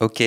Ok. 0.00 0.22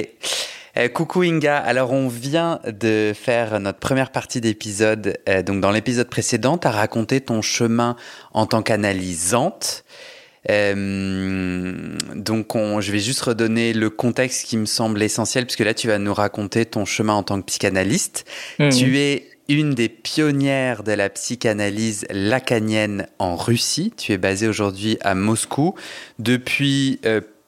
Euh, 0.78 0.88
coucou 0.88 1.22
Inga, 1.22 1.58
alors 1.58 1.92
on 1.92 2.08
vient 2.08 2.60
de 2.66 3.14
faire 3.14 3.60
notre 3.60 3.80
première 3.80 4.12
partie 4.12 4.42
d'épisode. 4.42 5.18
Euh, 5.28 5.44
donc 5.44 5.62
dans 5.62 5.72
l'épisode 5.72 6.10
précédent, 6.10 6.58
tu 6.58 6.68
as 6.68 6.72
raconté 6.72 7.22
ton 7.22 7.42
chemin 7.42 7.96
en 8.34 8.46
tant 8.46 8.62
qu'analysante. 8.62 9.84
Euh, 10.50 11.96
donc 12.16 12.56
je 12.56 12.92
vais 12.92 13.00
juste 13.00 13.22
redonner 13.22 13.74
le 13.74 13.90
contexte 13.90 14.48
qui 14.48 14.58
me 14.58 14.66
semble 14.66 15.04
essentiel, 15.04 15.46
puisque 15.46 15.60
là 15.60 15.74
tu 15.74 15.88
vas 15.88 16.00
nous 16.00 16.14
raconter 16.14 16.66
ton 16.66 16.86
chemin 16.86 17.14
en 17.14 17.24
tant 17.24 17.40
que 17.40 17.46
psychanalyste. 17.46 18.26
Mhm. 18.58 18.72
Tu 18.72 19.00
es 19.00 19.28
une 19.50 19.74
des 19.74 19.90
pionnières 19.90 20.84
de 20.84 20.94
la 20.94 21.10
psychanalyse 21.10 22.06
lacanienne 22.10 23.08
en 23.20 23.36
Russie. 23.36 23.92
Tu 23.98 24.14
es 24.14 24.18
basée 24.18 24.48
aujourd'hui 24.48 24.98
à 25.02 25.14
Moscou. 25.14 25.76
Depuis 26.20 27.00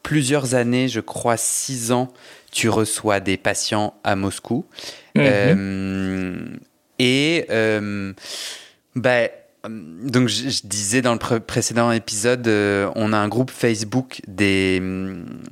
plusieurs 0.03 0.55
années, 0.55 0.88
je 0.88 0.99
crois 0.99 1.38
six 1.38 1.91
ans, 1.91 2.11
tu 2.52 2.69
reçois 2.69 3.19
des 3.19 3.38
patients 3.38 3.94
à 4.03 4.16
Moscou. 4.16 4.66
Mhm. 5.16 5.23
Euh, 5.25 6.45
et 6.99 7.45
euh, 7.49 8.13
bah, 8.95 9.27
donc 9.67 10.27
je, 10.27 10.61
disais 10.63 11.02
dans 11.02 11.13
le 11.13 11.39
précédent 11.39 11.91
épisode, 11.91 12.47
euh, 12.47 12.89
on 12.95 13.13
a 13.13 13.17
un 13.17 13.27
groupe 13.27 13.52
Facebook 13.52 14.22
des, 14.27 14.81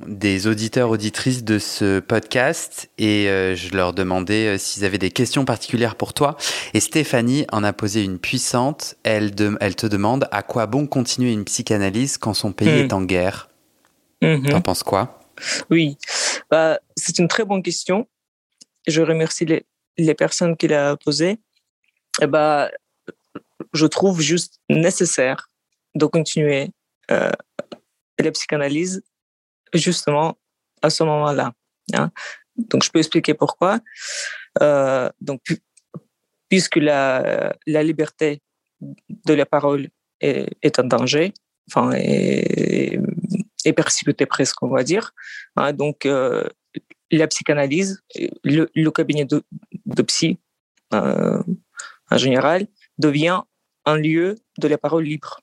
des 0.06 0.46
auditeurs 0.46 0.90
auditrices 0.90 1.44
de 1.44 1.58
ce 1.60 2.00
podcast 2.00 2.90
et 2.98 3.26
je 3.54 3.76
leur 3.76 3.92
demandais 3.92 4.58
s'ils 4.58 4.84
avaient 4.84 4.98
des 4.98 5.12
questions 5.12 5.44
particulières 5.44 5.94
pour 5.94 6.12
toi. 6.12 6.36
Et 6.74 6.80
Stéphanie 6.80 7.46
en 7.52 7.62
a 7.62 7.72
posé 7.72 8.02
une 8.02 8.18
puissante. 8.18 8.96
Elle, 9.04 9.32
elle 9.60 9.76
te 9.76 9.86
demande 9.86 10.26
à 10.32 10.42
quoi 10.42 10.66
bon 10.66 10.86
continuer 10.86 11.32
une 11.32 11.44
psychanalyse 11.44 12.18
quand 12.18 12.34
son 12.34 12.52
pays 12.52 12.68
mhm. 12.68 12.84
est 12.86 12.92
en 12.92 13.02
guerre? 13.02 13.49
Mhm. 14.22 14.48
T'en 14.48 14.60
penses 14.60 14.82
quoi? 14.82 15.20
Oui, 15.70 15.96
bah, 16.50 16.78
c'est 16.96 17.18
une 17.18 17.28
très 17.28 17.44
bonne 17.44 17.62
question. 17.62 18.08
Je 18.86 19.00
remercie 19.02 19.46
les, 19.46 19.66
les 19.96 20.14
personnes 20.14 20.56
qui 20.56 20.68
l'ont 20.68 20.96
posée. 21.02 21.38
Et 22.20 22.26
bah, 22.26 22.70
je 23.72 23.86
trouve 23.86 24.20
juste 24.20 24.60
nécessaire 24.68 25.48
de 25.94 26.06
continuer 26.06 26.70
euh, 27.10 27.30
la 28.18 28.30
psychanalyse 28.32 29.02
justement 29.72 30.36
à 30.82 30.90
ce 30.90 31.02
moment-là. 31.04 31.52
Hein. 31.94 32.10
Donc, 32.56 32.84
je 32.84 32.90
peux 32.90 32.98
expliquer 32.98 33.34
pourquoi. 33.34 33.80
Euh, 34.60 35.08
donc, 35.20 35.40
puisque 36.48 36.76
la, 36.76 37.54
la 37.66 37.82
liberté 37.82 38.42
de 38.80 39.34
la 39.34 39.46
parole 39.46 39.88
est, 40.20 40.48
est 40.62 40.78
en 40.78 40.84
danger, 40.84 41.32
enfin, 41.70 41.92
et, 43.64 43.72
persécuté 43.72 44.26
presque, 44.26 44.62
on 44.62 44.68
va 44.68 44.82
dire. 44.82 45.12
Hein, 45.56 45.72
donc, 45.72 46.06
euh, 46.06 46.44
la 47.10 47.26
psychanalyse, 47.26 48.02
le, 48.44 48.90
cabinet 48.90 49.24
de, 49.24 50.02
psy 50.02 50.38
euh, 50.94 51.42
en 52.10 52.16
général, 52.16 52.66
devient 52.98 53.42
un 53.84 53.96
lieu 53.96 54.36
de 54.58 54.68
la 54.68 54.78
parole 54.78 55.04
libre. 55.04 55.40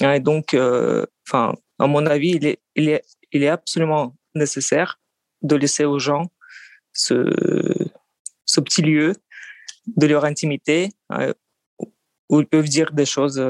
Et 0.00 0.20
donc, 0.20 0.54
euh, 0.54 1.06
à 1.32 1.86
mon 1.86 2.06
avis, 2.06 2.30
il 2.30 2.46
est, 2.46 2.60
il, 2.74 2.88
est, 2.88 3.04
il 3.32 3.42
est 3.42 3.48
absolument 3.48 4.16
nécessaire 4.34 5.00
de 5.42 5.56
laisser 5.56 5.84
aux 5.84 5.98
gens 5.98 6.30
ce, 6.92 7.30
ce 8.44 8.60
petit 8.60 8.82
lieu 8.82 9.14
de 9.86 10.06
leur 10.06 10.24
intimité 10.24 10.90
où 12.28 12.40
ils 12.40 12.46
peuvent 12.46 12.68
dire 12.68 12.92
des 12.92 13.06
choses 13.06 13.42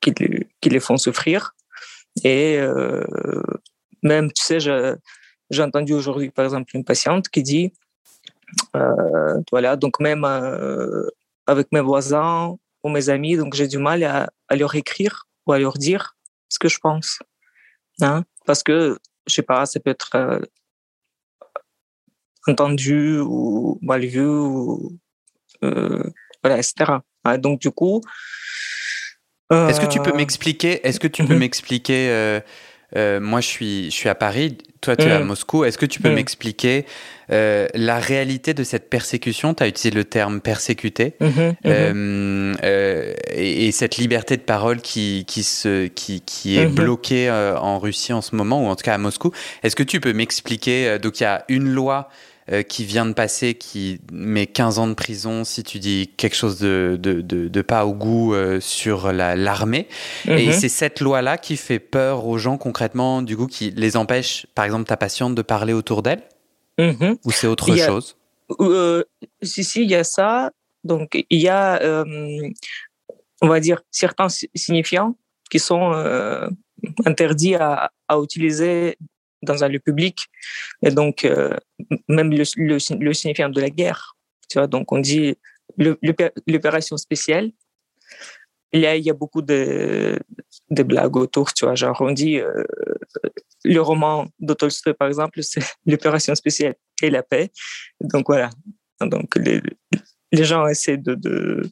qui, 0.00 0.12
qui 0.60 0.68
les 0.68 0.80
font 0.80 0.96
souffrir 0.96 1.55
et 2.24 2.58
euh, 2.58 3.04
même, 4.02 4.32
tu 4.32 4.42
sais, 4.42 4.58
j'ai 4.60 5.62
entendu 5.62 5.92
aujourd'hui, 5.92 6.30
par 6.30 6.44
exemple, 6.44 6.74
une 6.74 6.84
patiente 6.84 7.28
qui 7.28 7.42
dit, 7.42 7.72
euh, 8.74 9.40
voilà, 9.50 9.76
donc 9.76 10.00
même 10.00 10.24
euh, 10.24 11.08
avec 11.46 11.72
mes 11.72 11.80
voisins 11.80 12.56
ou 12.82 12.88
mes 12.88 13.08
amis, 13.08 13.36
donc 13.36 13.54
j'ai 13.54 13.68
du 13.68 13.78
mal 13.78 14.02
à, 14.04 14.30
leur 14.54 14.74
écrire 14.74 15.26
ou 15.46 15.52
à 15.52 15.58
leur 15.58 15.74
dire 15.74 16.16
ce 16.48 16.58
que 16.58 16.68
je 16.68 16.78
pense. 16.78 17.18
Hein, 18.00 18.24
parce 18.46 18.62
que, 18.62 18.98
je 19.26 19.34
sais 19.34 19.42
pas, 19.42 19.66
ça 19.66 19.80
peut 19.80 19.90
être 19.90 20.40
entendu 22.46 23.18
ou 23.18 23.78
mal 23.82 24.04
vu, 24.04 24.26
ou, 24.26 24.98
voilà, 25.62 26.58
etc. 26.58 27.00
Hein, 27.24 27.38
donc, 27.38 27.60
du 27.60 27.70
coup, 27.70 28.00
est-ce 29.50 29.80
que 29.80 29.86
tu 29.86 30.00
peux 30.00 30.12
euh, 30.12 30.16
m'expliquer 30.16 30.86
Est-ce 30.86 31.00
que 31.00 31.08
tu 31.08 31.24
peux 31.24 31.34
mhm. 31.34 31.40
m'expliquer 31.40 32.08
euh, 32.10 32.40
euh, 32.96 33.20
Moi, 33.20 33.40
je 33.40 33.46
suis, 33.46 33.84
je 33.86 33.94
suis 33.94 34.08
à 34.08 34.14
Paris. 34.14 34.58
Toi, 34.80 34.96
tu 34.96 35.06
es 35.06 35.10
à 35.10 35.20
mhm. 35.20 35.26
Moscou. 35.26 35.64
Est-ce 35.64 35.78
que 35.78 35.86
tu 35.86 36.00
peux 36.00 36.08
mhm. 36.08 36.16
m'expliquer 36.16 36.84
la 37.28 37.98
réalité 37.98 38.54
de 38.54 38.64
cette 38.64 38.90
persécution? 38.90 39.54
Tu 39.54 39.62
as 39.62 39.68
utilisé 39.68 39.96
le 39.96 40.04
terme 40.04 40.40
persécuté 40.40 41.14
et, 43.34 43.70
cette 43.72 43.96
liberté 43.96 44.36
de 44.36 44.42
parole 44.42 44.80
qui, 44.80 45.24
qui, 45.26 45.42
se, 45.42 45.86
qui, 45.86 46.20
qui 46.22 46.58
est 46.58 46.66
bloquée 46.66 47.30
en 47.30 47.78
Russie 47.78 48.12
en 48.12 48.22
ce 48.22 48.34
moment, 48.34 48.64
ou 48.64 48.68
en 48.68 48.76
tout 48.76 48.84
cas 48.84 48.94
à 48.94 48.98
Moscou. 48.98 49.32
Est-ce 49.62 49.76
que 49.76 49.82
tu 49.82 50.00
peux 50.00 50.12
m'expliquer 50.12 50.98
Donc, 50.98 51.20
il 51.20 51.24
y 51.24 51.26
a 51.26 51.44
une 51.48 51.68
loi 51.68 52.08
euh, 52.52 52.62
qui 52.62 52.84
vient 52.84 53.06
de 53.06 53.12
passer, 53.12 53.54
qui 53.54 54.00
met 54.12 54.46
15 54.46 54.78
ans 54.78 54.86
de 54.86 54.94
prison 54.94 55.42
si 55.42 55.64
tu 55.64 55.80
dis 55.80 56.12
quelque 56.16 56.36
chose 56.36 56.60
de, 56.60 56.96
de, 57.00 57.20
de, 57.20 57.62
pas 57.62 57.84
au 57.86 57.92
goût 57.92 58.34
euh, 58.34 58.60
sur 58.60 59.12
l'armée. 59.12 59.88
Et 60.28 60.46
mhm. 60.46 60.52
c'est 60.52 60.68
cette 60.68 61.00
loi-là 61.00 61.38
qui 61.38 61.56
fait 61.56 61.80
peur 61.80 62.24
aux 62.24 62.38
gens 62.38 62.56
concrètement, 62.56 63.20
du 63.20 63.36
coup, 63.36 63.48
qui 63.48 63.72
les 63.72 63.96
empêche, 63.96 64.46
par 64.54 64.64
exemple, 64.64 64.84
ta 64.84 64.96
patiente 64.96 65.34
de 65.34 65.42
parler 65.42 65.72
autour 65.72 66.04
d'elle? 66.04 66.22
Mhm. 66.78 67.16
Ou 67.24 67.32
c'est 67.32 67.48
autre 67.48 67.74
chose? 67.74 68.16
euh, 68.60 69.02
Si, 69.42 69.64
si, 69.64 69.82
il 69.82 69.90
y 69.90 69.96
a 69.96 70.04
ça. 70.04 70.52
Donc, 70.84 71.24
il 71.28 71.40
y 71.40 71.48
a, 71.48 72.04
on 73.42 73.48
va 73.48 73.58
dire, 73.58 73.82
certains 73.90 74.28
signifiants 74.54 75.16
qui 75.50 75.58
sont 75.58 75.90
interdits 77.04 77.56
à, 77.56 77.90
à 78.06 78.18
utiliser 78.20 78.98
dans 79.46 79.64
un 79.64 79.68
lieu 79.68 79.78
public. 79.80 80.26
Et 80.82 80.90
donc, 80.90 81.24
euh, 81.24 81.56
même 82.08 82.30
le, 82.30 82.44
le, 82.56 83.12
signifiant 83.14 83.48
de 83.48 83.60
la 83.60 83.70
guerre, 83.70 84.16
tu 84.50 84.58
vois, 84.58 84.66
donc 84.66 84.92
on 84.92 84.98
dit 84.98 85.36
l'opération 86.46 86.96
spéciale. 86.96 87.50
A, 88.74 88.96
il 88.96 89.04
y 89.04 89.10
a 89.10 89.14
beaucoup 89.14 89.40
de, 89.40 90.18
de 90.70 90.82
blagues 90.82 91.16
autour, 91.16 91.54
tu 91.54 91.64
vois, 91.64 91.74
genre 91.74 91.96
on 92.00 92.12
dit 92.12 92.38
euh, 92.38 92.64
le 93.64 93.80
roman 93.80 94.26
de 94.38 94.52
Tolstoy, 94.52 94.92
par 94.94 95.08
exemple, 95.08 95.42
c'est 95.42 95.62
l'opération 95.86 96.34
spéciale 96.34 96.74
et 97.02 97.10
la 97.10 97.22
paix. 97.22 97.50
Donc 98.00 98.26
voilà, 98.26 98.50
donc 99.00 99.36
les, 99.36 99.62
gens 100.32 100.66
essaient 100.66 100.98
de, 100.98 101.14
de, 101.14 101.70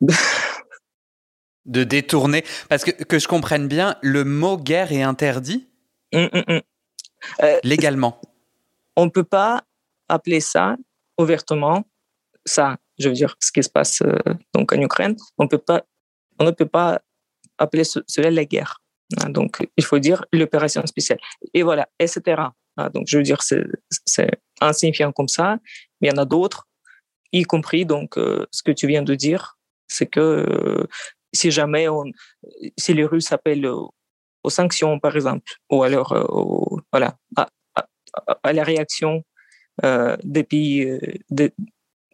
de 1.66 1.84
détourner. 1.84 2.44
Parce 2.68 2.84
que, 2.84 2.90
que 2.90 3.18
je 3.18 3.28
comprenne 3.28 3.68
bien, 3.68 3.96
le 4.00 4.24
mot 4.24 4.56
guerre 4.56 4.92
est 4.92 5.02
interdit? 5.02 5.69
Hum, 6.12 6.28
hum, 6.32 6.44
hum. 6.48 6.60
Euh, 7.42 7.60
Légalement 7.62 8.20
On 8.96 9.04
ne 9.04 9.10
peut 9.10 9.24
pas 9.24 9.62
appeler 10.08 10.40
ça 10.40 10.76
ouvertement, 11.18 11.84
ça, 12.44 12.78
je 12.98 13.08
veux 13.08 13.14
dire, 13.14 13.36
ce 13.40 13.52
qui 13.52 13.62
se 13.62 13.68
passe 13.68 14.02
euh, 14.02 14.16
donc 14.54 14.72
en 14.72 14.80
Ukraine, 14.80 15.16
on 15.38 15.46
peut 15.46 15.58
pas, 15.58 15.84
on 16.38 16.44
ne 16.44 16.50
peut 16.50 16.66
pas 16.66 17.00
appeler 17.58 17.84
cela 17.84 18.30
la 18.30 18.44
guerre. 18.44 18.80
Hein. 19.18 19.30
donc, 19.30 19.66
il 19.76 19.84
faut 19.84 19.98
dire 19.98 20.24
l'opération 20.32 20.84
spéciale. 20.86 21.18
Et 21.52 21.62
voilà, 21.62 21.88
etc. 21.98 22.42
Hein. 22.76 22.90
donc, 22.94 23.04
je 23.06 23.18
veux 23.18 23.22
dire, 23.22 23.42
c'est 23.42 24.30
insignifiant 24.60 25.12
comme 25.12 25.28
ça, 25.28 25.58
mais 26.00 26.08
il 26.08 26.10
y 26.10 26.14
en 26.14 26.22
a 26.22 26.24
d'autres, 26.24 26.66
y 27.32 27.42
compris 27.42 27.84
donc 27.84 28.18
euh, 28.18 28.46
ce 28.50 28.62
que 28.62 28.72
tu 28.72 28.86
viens 28.86 29.02
de 29.02 29.14
dire, 29.14 29.58
c'est 29.88 30.06
que 30.06 30.86
si 31.32 31.50
jamais 31.50 31.88
on, 31.88 32.04
si 32.78 32.94
les 32.94 33.04
Russes 33.04 33.32
appellent 33.32 33.68
aux 34.42 34.50
sanctions, 34.50 34.98
par 34.98 35.14
exemple, 35.16 35.44
ou 35.70 35.82
alors 35.82 36.14
voilà, 36.92 37.16
à, 37.36 37.48
à, 38.42 38.52
la 38.52 38.64
réaction 38.64 39.24
euh, 39.84 40.16
des 40.22 40.44
pays, 40.44 40.84
euh, 40.84 40.98
de, 41.30 41.50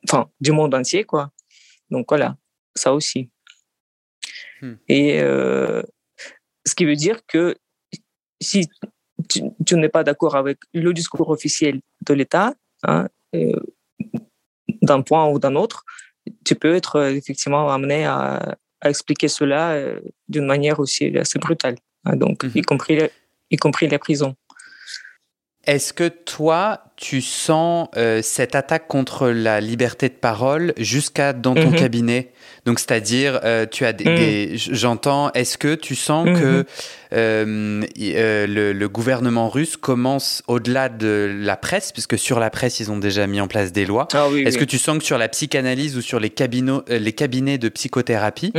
enfin, 0.04 0.30
du 0.40 0.52
monde 0.52 0.74
entier, 0.74 1.04
quoi. 1.04 1.30
Donc 1.90 2.06
voilà, 2.08 2.36
ça 2.74 2.92
aussi. 2.92 3.30
Hmm. 4.60 4.74
Et 4.88 5.20
euh, 5.20 5.82
ce 6.64 6.74
qui 6.74 6.84
veut 6.84 6.96
dire 6.96 7.26
que 7.26 7.56
si 8.40 8.68
tu, 9.28 9.76
n'es 9.76 9.88
pas 9.88 10.04
d'accord 10.04 10.36
avec 10.36 10.58
le 10.74 10.92
discours 10.92 11.30
officiel 11.30 11.80
de 12.06 12.14
l'État, 12.14 12.54
hein, 12.84 13.08
d'un 14.82 15.02
point 15.02 15.28
ou 15.28 15.38
d'un 15.38 15.56
autre, 15.56 15.84
tu 16.44 16.54
peux 16.54 16.74
être 16.74 17.02
effectivement 17.08 17.70
amené 17.70 18.04
à, 18.04 18.56
expliquer 18.84 19.26
cela 19.26 19.98
d'une 20.28 20.46
manière 20.46 20.78
aussi 20.78 21.16
assez 21.16 21.38
brutale, 21.40 21.76
hein, 22.06 22.16
donc 22.16 22.42
y, 22.42 22.58
mhm. 22.58 22.64
compris, 22.64 22.98
y 23.50 23.56
compris 23.56 23.88
les 23.88 23.98
prisons. 23.98 24.34
Est-ce 25.66 25.92
que 25.92 26.06
toi, 26.06 26.92
tu 26.94 27.20
sens 27.20 27.88
euh, 27.96 28.22
cette 28.22 28.54
attaque 28.54 28.86
contre 28.86 29.28
la 29.28 29.60
liberté 29.60 30.08
de 30.08 30.14
parole 30.14 30.72
jusqu'à 30.76 31.32
dans 31.32 31.54
ton 31.54 31.70
mhm. 31.70 31.76
cabinet? 31.76 32.30
Donc, 32.66 32.78
c'est-à-dire, 32.78 33.40
euh, 33.42 33.66
tu 33.68 33.84
as 33.84 33.92
des, 33.92 34.50
mhm. 34.52 34.56
j'entends. 34.56 35.32
Est-ce 35.32 35.58
que 35.58 35.74
tu 35.74 35.96
sens 35.96 36.28
que 36.38 36.64
euh, 37.12 37.82
le, 37.92 38.86
gouvernement 38.86 39.48
russe 39.48 39.76
commence 39.76 40.44
au-delà 40.46 40.88
de 40.88 41.36
la 41.36 41.56
presse, 41.56 41.90
puisque 41.90 42.16
sur 42.16 42.38
la 42.38 42.50
presse 42.50 42.78
ils 42.78 42.92
ont 42.92 42.98
déjà 42.98 43.26
mis 43.26 43.40
en 43.40 43.48
place 43.48 43.72
des 43.72 43.86
lois? 43.86 44.06
Ah 44.14 44.28
Est-ce 44.36 44.58
que 44.58 44.64
tu 44.64 44.78
sens 44.78 44.98
que 44.98 45.04
sur 45.04 45.18
la 45.18 45.28
psychanalyse 45.28 45.96
ou 45.96 46.00
sur 46.00 46.20
les 46.20 46.32
les 46.88 47.12
cabinets 47.12 47.58
de 47.58 47.68
psychothérapie, 47.68 48.52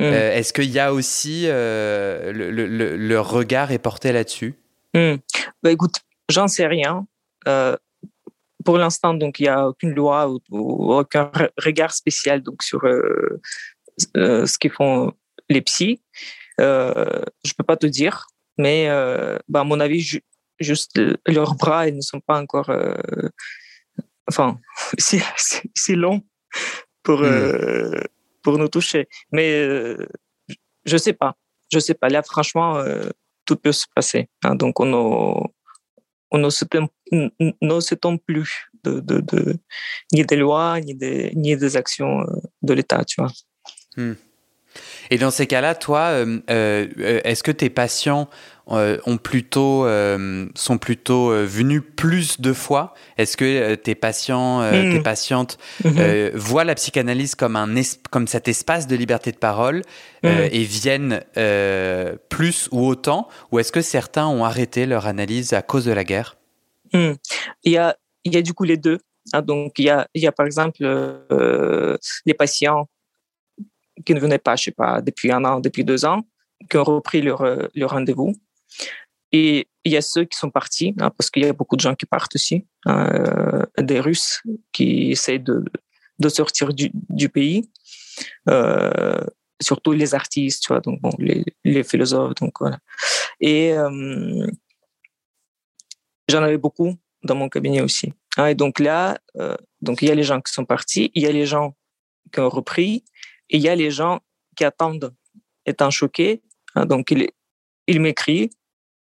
est-ce 0.00 0.52
qu'il 0.52 0.70
y 0.70 0.78
a 0.78 0.92
aussi 0.92 1.46
le, 1.46 2.30
le, 2.32 3.20
regard 3.20 3.72
est 3.72 3.78
porté 3.78 4.12
là-dessus? 4.12 4.54
Bah, 4.94 5.70
écoute, 5.70 6.00
J'en 6.30 6.46
sais 6.46 6.66
rien. 6.66 7.06
Euh, 7.48 7.76
pour 8.64 8.78
l'instant, 8.78 9.14
donc 9.14 9.40
il 9.40 9.44
n'y 9.44 9.48
a 9.48 9.68
aucune 9.68 9.90
loi 9.90 10.30
ou, 10.30 10.40
aucun 10.94 11.30
regard 11.58 11.92
spécial 11.92 12.42
donc 12.42 12.62
sur 12.62 12.84
euh, 12.84 13.40
euh, 14.16 14.46
ce 14.46 14.58
qu'ils 14.58 14.70
font 14.70 15.12
les 15.48 15.60
psys. 15.62 16.00
je 16.58 16.64
ne 16.64 17.52
peux 17.56 17.64
pas 17.64 17.76
te 17.76 17.86
dire, 17.86 18.26
mais 18.58 18.86
bah, 19.48 19.60
à 19.60 19.64
mon 19.64 19.80
avis, 19.80 20.20
juste 20.60 21.00
leurs 21.26 21.54
bras 21.56 21.88
ils 21.88 21.96
ne 21.96 22.02
sont 22.02 22.20
pas 22.20 22.40
encore, 22.40 22.70
enfin, 24.28 24.60
si, 24.98 25.20
si, 25.74 25.94
longs 25.96 26.22
pour 27.02 27.22
hmm. 27.22 28.02
Pour 28.42 28.58
nous 28.58 28.68
toucher. 28.68 29.08
Mais 29.32 29.66
je 30.84 30.96
sais 30.96 31.12
pas, 31.12 31.36
je 31.72 31.78
sais 31.78 31.94
pas. 31.94 32.08
Là, 32.08 32.22
franchement, 32.22 32.82
tout 33.44 33.56
peut 33.56 33.72
se 33.72 33.86
passer. 33.94 34.28
Hein. 34.44 34.54
donc 34.54 34.80
on 34.80 35.40
ne 36.32 36.50
s'étend 37.80 38.16
plus 38.16 38.70
de, 38.84 39.00
de, 39.00 39.56
ni 40.12 40.24
des 40.24 40.36
lois, 40.36 40.80
ni 40.80 40.94
des, 40.94 41.32
ni 41.34 41.56
des 41.56 41.76
actions 41.76 42.20
euh, 42.20 42.40
de 42.62 42.72
l'État, 42.72 43.04
tu 43.04 43.20
vois. 43.20 43.30
Hmm. 43.96 44.14
Et 45.10 45.18
dans 45.18 45.30
ces 45.30 45.46
cas-là, 45.46 45.74
toi, 45.74 46.00
euh, 46.10 46.38
euh, 46.50 46.88
est-ce 47.24 47.42
que 47.42 47.50
tes 47.50 47.70
patients 47.70 48.28
ont 48.66 49.16
plutôt, 49.16 49.84
sont 50.54 50.78
plutôt 50.78 51.30
venus 51.44 51.82
plus 51.96 52.40
de 52.40 52.52
fois? 52.52 52.94
Est-ce 53.18 53.36
que 53.36 53.74
tes 53.74 53.96
patients, 53.96 54.62
tes 54.70 55.00
hmm. 55.00 55.02
patientes 55.02 55.58
hmm. 55.84 56.28
voient 56.34 56.62
la 56.62 56.76
psychanalyse 56.76 57.34
comme, 57.34 57.56
un 57.56 57.68
comme 58.12 58.28
cet 58.28 58.46
espace 58.46 58.86
de 58.86 58.94
liberté 58.94 59.32
de 59.32 59.38
parole 59.38 59.82
et 60.22 60.62
viennent 60.62 61.20
plus 62.28 62.68
ou 62.70 62.86
autant? 62.86 63.26
Ou 63.50 63.58
est-ce 63.58 63.72
que 63.72 63.82
certains 63.82 64.28
ont 64.28 64.44
arrêté 64.44 64.86
leur 64.86 65.08
analyse 65.08 65.52
à 65.52 65.62
cause 65.62 65.84
de 65.84 65.92
la 65.92 66.04
guerre? 66.04 66.36
Il, 66.92 67.16
y 67.64 67.76
a, 67.76 67.96
il 68.22 68.32
y 68.32 68.36
a 68.36 68.42
du 68.42 68.54
coup 68.54 68.62
les 68.62 68.76
deux. 68.76 68.98
Hein. 69.32 69.42
donc, 69.42 69.72
il 69.78 69.86
y 69.86 69.90
a, 69.90 70.06
il 70.14 70.22
y 70.22 70.28
a 70.28 70.32
par 70.32 70.46
exemple 70.46 70.84
les 72.24 72.34
patients 72.34 72.86
qui 74.04 74.14
ne 74.14 74.20
venaient 74.20 74.38
pas, 74.38 74.56
je 74.56 74.64
sais 74.64 74.70
pas, 74.70 75.00
depuis 75.00 75.30
un 75.32 75.44
an, 75.44 75.60
depuis 75.60 75.84
deux 75.84 76.04
ans, 76.04 76.22
qui 76.68 76.76
ont 76.76 76.84
repris 76.84 77.22
leur, 77.22 77.42
euh, 77.42 77.68
rendez-vous. 77.82 78.34
Et 79.32 79.68
il 79.84 79.92
y 79.92 79.96
a 79.96 80.02
ceux 80.02 80.24
qui 80.24 80.36
sont 80.36 80.50
partis, 80.50 80.94
hein, 80.98 81.10
parce 81.10 81.30
qu'il 81.30 81.44
y 81.44 81.46
a 81.46 81.52
beaucoup 81.52 81.76
de 81.76 81.80
gens 81.80 81.94
qui 81.94 82.06
partent 82.06 82.34
aussi, 82.34 82.66
hein, 82.84 83.08
euh, 83.14 83.64
des 83.78 84.00
Russes 84.00 84.42
qui 84.72 85.12
essaient 85.12 85.38
de, 85.38 85.64
de 86.18 86.28
sortir 86.28 86.72
du, 86.74 87.28
pays, 87.28 87.70
euh, 88.48 89.24
surtout 89.60 89.92
les 89.92 90.14
artistes, 90.14 90.64
tu 90.64 90.72
vois, 90.72 90.80
donc 90.80 90.98
les, 91.18 91.44
les 91.64 91.84
philosophes, 91.84 92.34
donc. 92.34 92.54
Et 93.40 93.74
j'en 96.28 96.42
avais 96.42 96.58
beaucoup 96.58 96.96
dans 97.22 97.34
mon 97.34 97.48
cabinet 97.48 97.80
aussi. 97.80 98.12
et 98.38 98.54
donc 98.54 98.80
là, 98.80 99.18
donc 99.80 100.02
il 100.02 100.08
y 100.08 100.10
a 100.10 100.14
les 100.14 100.24
gens 100.24 100.40
qui 100.40 100.52
sont 100.52 100.64
partis, 100.64 101.10
il 101.14 101.22
y 101.22 101.26
a 101.26 101.32
les 101.32 101.46
gens 101.46 101.74
qui 102.32 102.40
ont 102.40 102.48
repris, 102.48 103.04
et 103.50 103.56
il 103.56 103.62
y 103.62 103.68
a 103.68 103.74
les 103.74 103.90
gens 103.90 104.20
qui 104.56 104.64
attendent, 104.64 105.14
étant 105.66 105.90
choqués. 105.90 106.42
Hein, 106.74 106.86
donc, 106.86 107.10
ils, 107.10 107.28
ils 107.86 108.00
m'écrivent, 108.00 108.50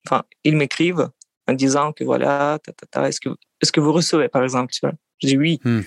enfin, 0.07 0.25
ils 0.45 0.57
m'écrivent 0.57 1.11
en 1.47 1.53
disant 1.53 1.93
que 1.93 2.05
voilà, 2.05 2.59
est-ce 3.05 3.21
que, 3.21 3.29
est-ce 3.61 3.73
que 3.73 3.81
vous 3.81 3.93
recevez, 3.93 4.29
par 4.29 4.43
exemple, 4.43 4.73
tu 4.73 4.81
vois? 4.81 4.95
Je 5.23 5.29
dis 5.29 5.37
oui. 5.37 5.61
Hmm. 5.65 5.83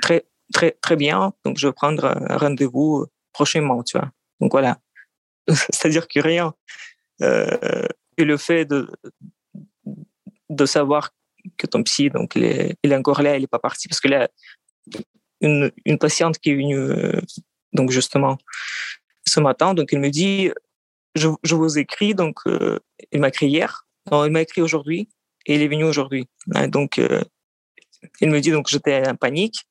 très, 0.00 0.24
très, 0.52 0.72
très 0.80 0.96
bien. 0.96 1.32
Donc, 1.44 1.58
je 1.58 1.66
vais 1.66 1.72
prendre 1.72 2.04
un 2.04 2.36
rendez-vous 2.36 3.06
prochainement, 3.32 3.82
tu 3.82 3.98
vois? 3.98 4.10
Donc, 4.40 4.52
voilà. 4.52 4.78
C'est-à-dire 5.48 6.06
que 6.08 6.20
rien 6.20 6.54
euh, 7.22 7.86
et 8.16 8.24
le 8.24 8.36
fait 8.36 8.64
de, 8.64 8.88
de 10.50 10.66
savoir 10.66 11.12
que 11.56 11.66
ton 11.66 11.82
psy, 11.82 12.10
donc, 12.10 12.36
il 12.36 12.44
est, 12.44 12.76
il 12.82 12.92
est 12.92 12.96
encore 12.96 13.22
là, 13.22 13.36
il 13.36 13.40
n'est 13.40 13.46
pas 13.46 13.58
parti. 13.58 13.88
Parce 13.88 14.00
que 14.00 14.08
là, 14.08 14.28
une, 15.40 15.70
une 15.84 15.98
patiente 15.98 16.38
qui 16.38 16.50
est 16.50 16.54
venue 16.54 16.78
euh, 16.78 17.20
donc 17.76 17.90
justement 17.90 18.38
ce 19.26 19.40
matin. 19.40 19.74
Donc 19.74 19.92
il 19.92 20.00
me 20.00 20.10
dit, 20.10 20.50
je, 21.14 21.28
je 21.42 21.54
vous 21.54 21.78
écris. 21.78 22.14
Donc 22.14 22.38
euh, 22.46 22.78
il 23.12 23.20
m'a 23.20 23.28
écrit 23.28 23.48
hier. 23.48 23.86
Non, 24.10 24.24
il 24.24 24.32
m'a 24.32 24.42
écrit 24.42 24.62
aujourd'hui 24.62 25.08
et 25.46 25.54
il 25.54 25.62
est 25.62 25.68
venu 25.68 25.84
aujourd'hui. 25.84 26.28
Hein, 26.54 26.68
donc 26.68 26.98
euh, 26.98 27.22
il 28.20 28.30
me 28.30 28.40
dit 28.40 28.50
donc 28.50 28.68
j'étais 28.68 29.06
en 29.06 29.16
panique 29.16 29.66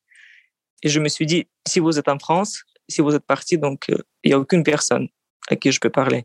et 0.82 0.88
je 0.88 1.00
me 1.00 1.08
suis 1.08 1.26
dit 1.26 1.46
si 1.66 1.80
vous 1.80 1.98
êtes 1.98 2.08
en 2.08 2.18
France, 2.18 2.62
si 2.88 3.00
vous 3.00 3.14
êtes 3.14 3.24
parti, 3.26 3.58
donc 3.58 3.88
euh, 3.90 3.98
il 4.24 4.30
y 4.30 4.34
a 4.34 4.38
aucune 4.38 4.62
personne 4.62 5.08
à 5.48 5.56
qui 5.56 5.72
je 5.72 5.80
peux 5.80 5.90
parler. 5.90 6.24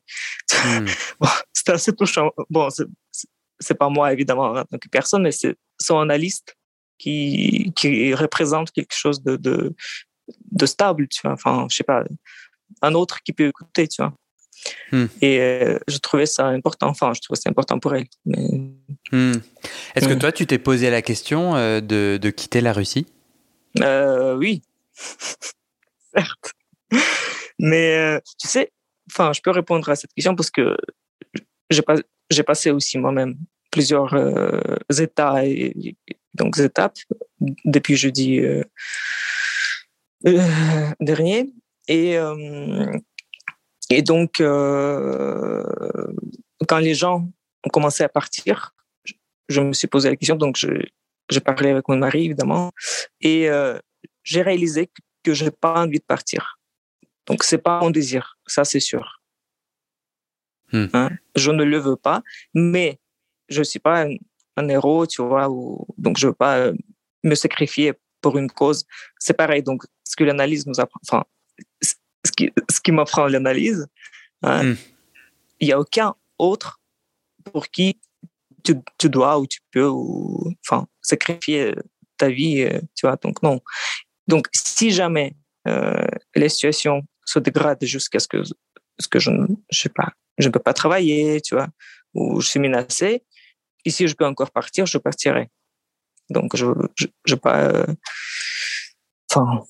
Hmm. 0.65 0.85
bon, 1.19 1.29
c'était 1.53 1.73
assez 1.73 1.93
touchant. 1.93 2.31
Bon, 2.49 2.67
c'est 3.59 3.75
pas 3.75 3.89
moi 3.89 4.11
évidemment, 4.11 4.57
hein, 4.57 4.65
donc 4.71 4.81
personne, 4.91 5.23
mais 5.23 5.31
c'est 5.31 5.55
son 5.79 5.99
analyste 5.99 6.57
qui, 6.97 7.71
qui 7.75 8.13
représente 8.13 8.71
quelque 8.71 8.95
chose 8.95 9.23
de, 9.23 9.35
de, 9.35 9.73
de 10.51 10.65
stable, 10.65 11.07
tu 11.07 11.21
vois. 11.23 11.33
Enfin, 11.33 11.67
je 11.69 11.77
sais 11.77 11.83
pas, 11.83 12.03
un 12.81 12.93
autre 12.93 13.21
qui 13.23 13.33
peut 13.33 13.47
écouter, 13.47 13.87
tu 13.87 14.01
vois. 14.01 14.13
Hmm. 14.91 15.05
Et 15.21 15.39
euh, 15.39 15.79
je 15.87 15.97
trouvais 15.97 16.25
ça 16.25 16.47
important. 16.47 16.87
Enfin, 16.87 17.13
je 17.13 17.21
trouvais 17.21 17.39
ça 17.39 17.49
important 17.49 17.79
pour 17.79 17.95
elle. 17.95 18.05
Mais... 18.25 18.47
Hmm. 19.11 19.33
Est-ce 19.95 20.07
que 20.07 20.13
hmm. 20.13 20.19
toi, 20.19 20.31
tu 20.31 20.45
t'es 20.45 20.59
posé 20.59 20.89
la 20.89 21.01
question 21.01 21.55
euh, 21.55 21.81
de, 21.81 22.19
de, 22.21 22.29
quitter 22.29 22.61
la 22.61 22.73
Russie? 22.73 23.07
Euh, 23.79 24.35
Oui, 24.35 24.61
certes. 26.13 26.53
Mais 27.57 28.19
tu 28.39 28.47
sais, 28.47 28.71
enfin, 29.11 29.33
je 29.33 29.41
peux 29.41 29.51
répondre 29.51 29.87
à 29.89 29.95
cette 29.95 30.13
question 30.13 30.35
parce 30.35 30.51
que 30.51 30.75
j'ai 31.69 31.81
pas, 31.81 31.95
j'ai 32.29 32.43
passé 32.43 32.71
aussi 32.71 32.97
moi-même 32.97 33.35
plusieurs 33.71 34.13
états 34.99 35.45
et, 35.45 35.95
donc 36.33 36.57
étapes 36.57 36.97
depuis 37.39 37.95
jeudi 37.95 38.41
dernier. 40.99 41.53
Et, 41.87 42.17
euh, 42.17 42.91
et 43.89 44.01
donc, 44.01 44.39
euh, 44.39 45.63
quand 46.67 46.79
les 46.79 46.93
gens 46.93 47.27
ont 47.65 47.69
commencé 47.69 48.03
à 48.03 48.09
partir, 48.09 48.73
je, 49.49 49.61
me 49.61 49.73
suis 49.73 49.87
posé 49.87 50.09
la 50.09 50.15
question, 50.15 50.35
donc 50.35 50.57
j'ai 50.57 51.39
parlé 51.39 51.69
avec 51.69 51.87
mon 51.87 51.97
mari, 51.97 52.25
évidemment, 52.25 52.71
et 53.19 53.49
j'ai 54.23 54.41
réalisé 54.41 54.89
que 55.23 55.33
je 55.33 55.45
n'ai 55.45 55.51
pas 55.51 55.81
envie 55.81 55.99
de 55.99 56.05
partir. 56.05 56.59
Donc, 57.27 57.43
c'est 57.43 57.57
pas 57.57 57.79
mon 57.81 57.89
désir, 57.91 58.37
ça 58.47 58.63
c'est 58.63 58.79
sûr. 58.79 59.21
Hmm. 60.71 60.87
Hein? 60.93 61.09
Je 61.35 61.51
ne 61.51 61.63
le 61.63 61.77
veux 61.77 61.97
pas, 61.97 62.23
mais 62.53 62.99
je 63.49 63.61
suis 63.61 63.79
pas 63.79 64.05
un, 64.57 64.69
héros, 64.69 65.05
tu 65.05 65.21
vois, 65.21 65.47
donc 65.97 66.17
je 66.17 66.27
veux 66.27 66.33
pas 66.33 66.71
me 67.23 67.35
sacrifier 67.35 67.93
pour 68.21 68.37
une 68.37 68.49
cause. 68.49 68.85
C'est 69.19 69.33
pareil. 69.33 69.63
Donc, 69.63 69.83
ce 70.03 70.15
que 70.15 70.23
l'analyse 70.23 70.65
nous 70.67 70.79
apprend, 70.79 70.99
enfin, 71.07 71.23
ce 71.81 72.31
qui, 72.31 72.51
ce 72.69 72.79
qui 72.79 72.91
m'apprend 72.91 73.27
l'analyse, 73.27 73.87
hein, 74.43 74.63
hmm. 74.63 74.77
il 75.59 75.67
n'y 75.67 75.73
a 75.73 75.79
aucun 75.79 76.15
autre 76.37 76.79
pour 77.51 77.67
qui 77.67 77.99
tu, 78.63 78.75
tu, 78.97 79.09
dois 79.09 79.39
ou 79.39 79.47
tu 79.47 79.59
peux 79.71 79.87
ou, 79.87 80.53
enfin, 80.65 80.87
sacrifier 81.01 81.73
ta 82.17 82.29
vie, 82.29 82.61
euh, 82.61 82.79
tu 82.95 83.07
vois. 83.07 83.17
Donc, 83.17 83.41
non. 83.41 83.59
Donc, 84.27 84.47
si 84.53 84.91
jamais 84.91 85.35
euh, 85.67 86.07
la 86.35 86.49
situation 86.49 87.03
se 87.25 87.39
dégrade 87.39 87.83
jusqu'à 87.83 88.19
ce 88.19 88.27
que, 88.27 88.43
ce 88.43 89.07
que 89.07 89.19
je 89.19 89.31
ne 89.31 89.47
sais 89.71 89.89
pas, 89.89 90.13
je 90.37 90.47
ne 90.47 90.51
peux 90.51 90.59
pas 90.59 90.73
travailler, 90.73 91.41
tu 91.41 91.55
vois, 91.55 91.69
ou 92.13 92.39
je 92.41 92.47
suis 92.47 92.59
menacé, 92.59 93.23
et 93.85 93.89
si 93.89 94.07
je 94.07 94.15
peux 94.15 94.25
encore 94.25 94.51
partir, 94.51 94.85
je 94.85 94.97
partirai. 94.97 95.49
Donc, 96.31 96.55
je 96.55 96.65
je, 97.25 97.35
pas. 97.35 97.59
Euh, 97.59 97.85
enfin. 99.31 99.63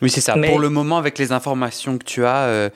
Oui, 0.00 0.10
c'est 0.10 0.20
ça. 0.20 0.34
Pour 0.34 0.58
le 0.58 0.68
moment, 0.68 0.98
avec 0.98 1.18
les 1.18 1.32
informations 1.32 1.96
que 1.96 2.04
tu 2.04 2.24
as, 2.24 2.44
euh, 2.44 2.70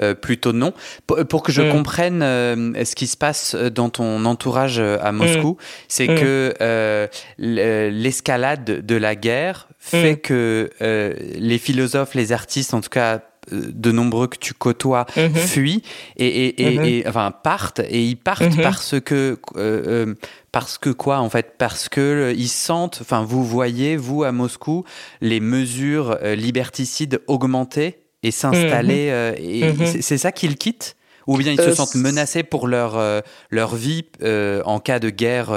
euh, 0.00 0.14
plutôt 0.14 0.52
non. 0.52 0.72
Pour, 1.06 1.42
que 1.42 1.50
je 1.50 1.62
mm. 1.62 1.70
comprenne 1.70 2.20
ce 2.20 2.94
qui 2.94 3.08
se 3.08 3.16
passe 3.16 3.54
dans 3.56 3.90
ton 3.90 4.24
entourage 4.26 4.78
à 4.78 5.10
Moscou, 5.10 5.52
mm. 5.52 5.64
c'est 5.88 6.08
mm. 6.08 6.14
que 6.14 7.08
l'escalade 7.38 8.64
de 8.64 8.94
la 8.96 9.16
guerre 9.16 9.68
fait 9.80 10.18
que 10.18 10.70
les 10.80 11.58
philosophes, 11.58 12.14
les 12.14 12.32
artistes, 12.32 12.74
en 12.74 12.80
tout 12.80 12.90
cas 12.90 13.22
de 13.50 13.92
nombreux 13.92 14.26
que 14.26 14.36
tu 14.36 14.54
côtoies 14.54 15.06
mhm. 15.16 15.34
fuient 15.34 15.82
et, 16.16 16.62
et, 16.62 17.02
mhm. 17.02 17.08
enfin 17.08 17.30
partent 17.30 17.80
et 17.80 18.02
ils 18.04 18.16
partent 18.16 18.56
mhm. 18.56 18.62
parce 18.62 19.00
que 19.00 19.38
euh, 19.56 20.06
euh, 20.06 20.14
parce 20.52 20.78
que 20.78 20.90
quoi 20.90 21.18
en 21.18 21.30
fait? 21.30 21.54
Parce 21.58 21.88
que 21.88 22.00
euh, 22.00 22.32
ils 22.32 22.48
sentent 22.48 22.98
enfin 23.00 23.22
vous 23.22 23.44
voyez 23.44 23.96
vous 23.96 24.24
à 24.24 24.32
Moscou 24.32 24.84
les 25.20 25.40
mesures 25.40 26.18
liberticides 26.22 27.20
augmenter 27.26 28.00
et 28.22 28.30
s'installer 28.30 29.34
et 29.38 29.74
c'est 30.02 30.18
ça 30.18 30.32
qu'ils 30.32 30.56
quittent? 30.56 30.96
Ou 31.26 31.36
bien 31.36 31.52
ils 31.52 31.60
se 31.60 31.74
sentent 31.74 31.94
menacés 31.94 32.42
pour 32.42 32.68
leur 32.68 33.22
leur 33.50 33.74
vie 33.76 34.04
en 34.22 34.80
cas 34.80 34.98
de 34.98 35.10
guerre 35.10 35.48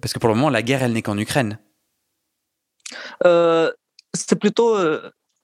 parce 0.00 0.12
que 0.12 0.18
pour 0.18 0.28
le 0.28 0.36
moment 0.36 0.50
la 0.50 0.62
guerre 0.62 0.82
elle 0.82 0.92
n'est 0.92 1.02
qu'en 1.02 1.18
Ukraine 1.18 1.58
c'est 3.22 4.38
plutôt 4.38 4.76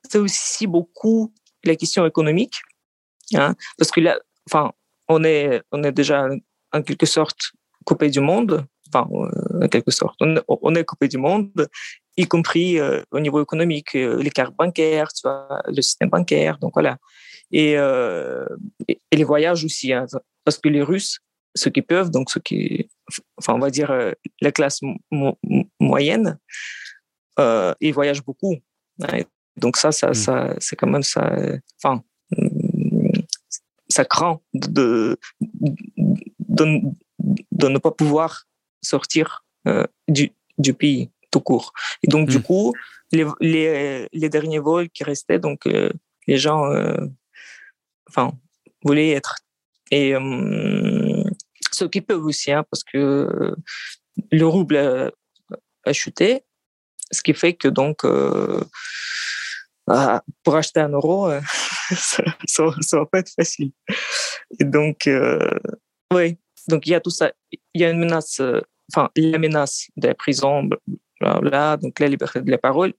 c'est 0.09 0.19
aussi 0.19 0.67
beaucoup 0.67 1.33
la 1.67 1.77
question 1.77 2.07
économique, 2.07 2.61
hein, 3.35 3.55
parce 3.79 3.91
que 3.91 4.01
là, 4.01 4.19
enfin, 4.49 4.73
on 5.09 5.25
est, 5.25 5.63
on 5.73 5.83
est 5.83 5.93
déjà 5.93 6.29
en 6.73 6.83
quelque 6.83 7.07
sorte 7.07 7.53
coupé 7.85 8.11
du 8.11 8.21
monde, 8.21 8.67
enfin, 8.89 9.09
euh, 9.13 9.65
en 9.65 9.69
quelque 9.69 9.91
sorte, 9.91 10.21
on, 10.21 10.75
est 10.75 10.85
coupé 10.85 11.09
du 11.09 11.19
monde, 11.19 11.69
y 12.17 12.27
compris 12.27 12.79
euh, 12.79 13.03
au 13.11 13.21
niveau 13.21 13.43
économique, 13.43 13.95
euh, 13.95 14.23
les 14.23 14.31
cartes 14.31 14.55
bancaires, 14.57 15.13
tu 15.13 15.23
vois, 15.25 15.63
le 15.67 15.83
système 15.83 16.11
bancaire, 16.11 16.59
donc 16.59 16.73
voilà. 16.75 16.99
Et, 17.53 17.75
et, 18.89 18.99
les 19.13 19.25
voyages 19.25 19.65
aussi, 19.65 19.93
hein, 19.93 20.07
parce 20.45 20.59
que 20.59 20.69
les 20.69 20.83
Russes, 20.83 21.21
ceux 21.55 21.71
qui 21.71 21.81
peuvent, 21.81 22.11
donc 22.11 22.29
ceux 22.31 22.41
qui, 22.41 22.91
enfin, 23.39 23.55
on 23.55 23.61
va 23.61 23.71
dire 23.71 23.95
la 24.41 24.53
classe 24.53 24.81
moyenne, 25.79 26.39
ils 27.39 27.93
voyagent 27.95 28.25
beaucoup. 28.25 28.57
Hein, 29.01 29.21
donc 29.57 29.77
ça, 29.77 29.93
ça, 29.93 30.11
mmh. 30.11 30.15
ça 30.15 30.55
c'est 30.59 30.77
quand 30.77 30.89
même 30.89 31.03
ça. 31.03 31.35
Enfin, 31.83 32.03
ça 33.89 34.05
craint 34.05 34.41
de, 34.53 35.19
de, 35.41 36.81
de, 37.51 37.69
ne 37.69 37.79
pas 37.79 37.91
pouvoir 37.91 38.47
sortir 38.83 39.45
euh, 39.67 39.87
du, 40.09 40.33
du 40.59 40.75
pays 40.75 41.11
tout 41.31 41.41
court. 41.41 41.73
Et 42.03 42.09
donc, 42.09 42.29
du 42.29 42.39
mmh. 42.39 42.43
coup, 42.43 42.75
les, 43.13 43.25
les, 43.41 44.09
les, 44.13 44.29
derniers 44.29 44.59
vols 44.59 44.91
qui 44.91 45.05
restaient, 45.05 45.39
donc 45.39 45.67
euh, 45.67 45.91
les 46.27 46.37
gens, 46.37 46.67
euh, 46.67 47.07
enfin, 48.09 48.33
voulaient 48.85 49.11
être. 49.11 49.37
Et 49.93 50.15
ceux 51.71 51.89
qui 51.89 52.01
peuvent 52.01 52.25
aussi, 52.25 52.51
hein, 52.51 52.65
parce 52.69 52.83
que 52.83 53.55
le 54.33 54.47
rouble 54.47 54.77
a, 54.77 55.13
a, 55.85 55.93
chuté, 55.93 56.43
ce 57.13 57.23
qui 57.23 57.35
fait 57.35 57.55
que 57.55 57.69
donc 57.69 58.05
ah, 59.89 60.23
pour 60.43 60.57
acheter 60.57 60.81
un 60.81 60.89
euro, 60.89 61.29
euh, 61.31 61.41
ça, 61.97 62.25
ça, 62.47 62.99
va 62.99 63.07
pas 63.07 63.21
être 63.21 63.31
facile. 63.31 63.73
Et 64.59 64.65
donc, 64.65 65.07
euh, 65.07 65.51
oui, 66.13 66.39
donc 66.69 66.87
il 66.87 66.91
y 66.91 66.95
a 66.95 67.01
tout 67.01 67.11
ça. 67.11 67.33
Il 67.53 67.81
y 67.81 67.85
a 67.85 67.91
une 67.91 68.01
menace, 68.01 68.41
euh, 68.41 68.61
enfin, 68.93 69.11
la 69.17 69.39
menace 69.39 69.89
de 69.97 70.09
la 70.09 70.15
prison, 70.15 70.69
là, 71.21 71.77
donc 71.77 72.01
la 72.01 72.09
liberté 72.09 72.41
de 72.41 72.51
la 72.51 72.59
parole. 72.59 72.95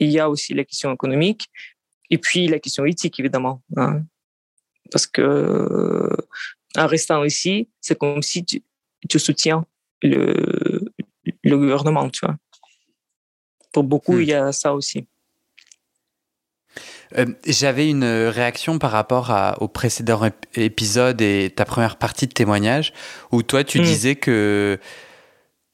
Il 0.00 0.10
y 0.10 0.18
a 0.18 0.28
aussi 0.28 0.52
la 0.54 0.64
question 0.64 0.92
économique 0.92 1.48
et 2.10 2.18
puis 2.18 2.48
la 2.48 2.58
question 2.58 2.84
éthique, 2.84 3.20
évidemment. 3.20 3.62
Hein. 3.76 4.02
Parce 4.90 5.06
que 5.06 6.10
en 6.76 6.86
restant 6.86 7.22
ici, 7.22 7.68
c'est 7.80 7.96
comme 7.96 8.22
si 8.22 8.44
tu, 8.44 8.62
tu 9.08 9.18
soutiens 9.18 9.64
le, 10.02 10.80
le 11.44 11.56
gouvernement, 11.56 12.10
tu 12.10 12.26
vois. 12.26 12.36
Pour 13.72 13.84
beaucoup, 13.84 14.14
hmm. 14.14 14.22
il 14.22 14.28
y 14.28 14.34
a 14.34 14.52
ça 14.52 14.74
aussi. 14.74 15.06
Euh, 17.18 17.26
j'avais 17.46 17.88
une 17.88 18.04
réaction 18.04 18.78
par 18.78 18.90
rapport 18.90 19.56
au 19.60 19.68
précédent 19.68 20.20
épisode 20.54 21.20
et 21.20 21.52
ta 21.54 21.64
première 21.64 21.96
partie 21.96 22.26
de 22.26 22.32
témoignage 22.32 22.92
où 23.30 23.42
toi 23.42 23.64
tu 23.64 23.80
mm. 23.80 23.82
disais 23.82 24.14
que 24.16 24.78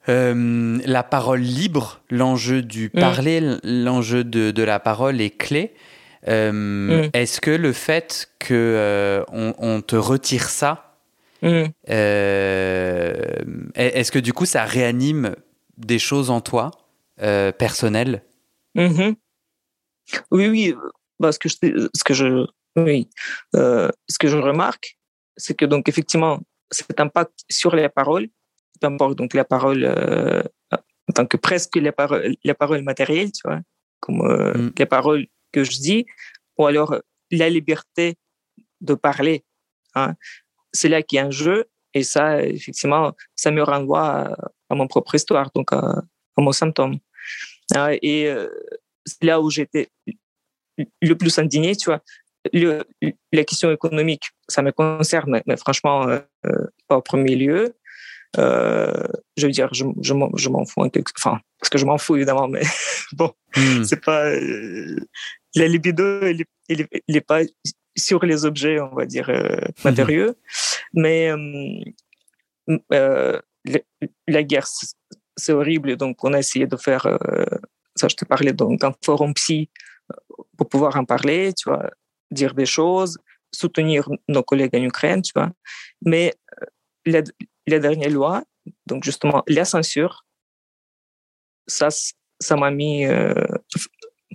euh, 0.09 0.79
la 0.85 1.03
parole 1.03 1.41
libre, 1.41 2.01
l'enjeu 2.11 2.63
du 2.63 2.87
mm. 2.87 3.01
parler, 3.01 3.57
l'enjeu 3.63 4.25
de, 4.25 4.63
la 4.63 4.81
parole 4.81 5.21
est 5.21 5.37
clé. 5.37 5.75
Euh, 6.29 6.53
mm. 6.53 7.11
Est-ce 7.13 7.41
que 7.41 7.51
le 7.51 7.73
fait 7.73 8.29
que 8.39 9.25
on, 9.29 9.81
te 9.83 9.97
retire 9.97 10.49
ça, 10.49 10.97
est-ce 11.43 11.73
que 14.11 14.19
du 14.19 14.33
coup 14.33 14.47
ça 14.47 14.65
réanime 14.65 15.37
des 15.77 15.99
choses 15.99 16.31
en 16.31 16.41
toi 16.41 16.71
personnelles? 17.59 18.23
Mm-hmm. 18.77 19.15
Oui, 20.31 20.49
oui, 20.49 20.75
bah, 21.19 21.33
ce 21.33 21.39
que 21.39 21.49
je, 21.49 21.89
ce 21.95 22.05
que 22.05 22.15
je, 22.15 22.47
oui, 22.77 23.09
euh, 23.57 23.91
ce 24.09 24.19
que 24.19 24.29
je 24.29 24.37
remarque, 24.37 24.99
c'est 25.37 25.55
que 25.55 25.65
donc 25.65 25.89
effectivement, 25.89 26.41
cet 26.71 27.01
impact 27.01 27.33
sur 27.49 27.75
les 27.75 27.89
paroles, 27.89 28.29
peu 28.81 29.15
donc 29.15 29.35
la 29.35 29.45
parole 29.45 29.85
euh, 29.85 30.43
en 30.73 31.13
tant 31.15 31.27
que 31.27 31.37
presque 31.37 31.77
les 31.77 31.93
paroles, 31.93 32.37
les 32.45 32.55
paroles 32.55 32.83
matérielles, 32.83 33.33
tu 33.33 33.43
vois, 33.45 33.61
comme 34.01 34.21
euh, 34.23 34.55
mm. 34.55 34.73
les 34.79 34.87
paroles 34.87 35.27
que 35.53 35.65
je 35.65 35.71
dis, 35.71 36.07
ou 36.57 36.67
alors 36.67 36.97
la 37.31 37.49
liberté 37.49 38.17
de 38.81 38.95
parler. 38.95 39.45
Hein. 39.95 40.15
C'est 40.73 40.89
là 40.89 41.03
qu'il 41.03 41.17
y 41.17 41.21
a 41.21 41.27
un 41.27 41.31
jeu, 41.31 41.67
et 41.95 42.03
ça, 42.03 42.43
effectivement, 42.43 43.13
ça 43.35 43.51
me 43.51 43.63
renvoie 43.63 44.37
à, 44.69 44.75
mon 44.75 44.87
propre 44.87 45.15
histoire, 45.15 45.51
donc 45.55 45.73
à, 45.73 46.03
mon 46.37 46.53
symptôme. 46.53 46.99
Ah, 47.75 47.91
et 48.01 48.27
euh, 48.29 48.49
c'est 49.05 49.25
là 49.25 49.41
où 49.41 49.51
j'étais 49.51 49.91
le 51.03 51.15
plus 51.15 51.39
indigné, 51.39 51.77
tu 51.77 51.87
vois. 51.87 52.03
Le, 52.53 52.85
la 53.33 53.45
question 53.45 53.71
économique, 53.71 54.31
ça 54.49 54.63
me 54.63 54.73
concerne, 54.73 55.43
mais, 55.47 55.57
franchement, 55.57 56.09
euh, 56.09 56.21
euh, 56.47 56.67
pas 56.87 56.97
au 56.97 57.03
premier 57.03 57.37
lieu. 57.37 57.75
Euh, 58.37 59.07
je 59.37 59.47
veux 59.47 59.53
dire, 59.53 59.73
je, 59.73 59.85
je, 60.03 60.15
je 60.37 60.49
m'en 60.49 60.65
fous, 60.65 60.83
enfin, 61.17 61.41
parce 61.59 61.71
que 61.71 61.79
je 61.79 61.87
m'en 61.87 61.99
fous 61.99 62.17
évidemment, 62.17 62.47
mais 62.47 62.63
bon, 63.13 63.33
hmm. 63.57 63.85
c'est 63.85 64.05
pas 64.05 64.31
la 65.55 65.67
libido, 65.67 66.21
il 66.69 66.87
n'est 67.09 67.21
pas 67.23 67.41
sur 67.97 68.25
les 68.25 68.45
objets, 68.45 68.81
on 68.81 68.95
va 68.95 69.07
dire 69.07 69.31
matérieux, 69.83 70.37
mais 70.93 71.33
la 74.27 74.43
guerre, 74.43 74.67
c'est 75.37 75.53
horrible, 75.53 75.97
donc 75.97 76.23
on 76.23 76.35
a 76.35 76.39
essayé 76.39 76.67
de 76.67 76.77
faire, 76.77 77.09
ça, 77.97 78.09
je 78.09 78.15
te 78.15 78.27
parlais 78.27 78.53
donc 78.53 78.85
un 78.85 78.93
forum 79.03 79.33
psy 79.33 79.71
pour 80.57 80.69
pouvoir 80.69 80.97
en 80.97 81.05
parler, 81.05 81.53
tu 81.55 81.69
vois, 81.69 81.91
dire 82.31 82.55
des 82.55 82.67
choses, 82.67 83.19
soutenir 83.53 84.09
nos 84.29 84.43
collègues 84.43 84.77
en 84.77 84.83
Ukraine, 84.83 85.23
tu 85.23 85.33
vois. 85.35 85.51
Mais 86.03 86.35
euh, 86.61 86.67
la, 87.07 87.23
la 87.67 87.79
dernière 87.79 88.11
loi, 88.11 88.45
donc 88.87 89.05
justement 89.05 89.43
la 89.47 89.65
censure, 89.65 90.25
ça, 91.67 91.89
ça 92.41 92.57
m'a 92.57 92.71
mis, 92.71 93.07
euh, 93.07 93.35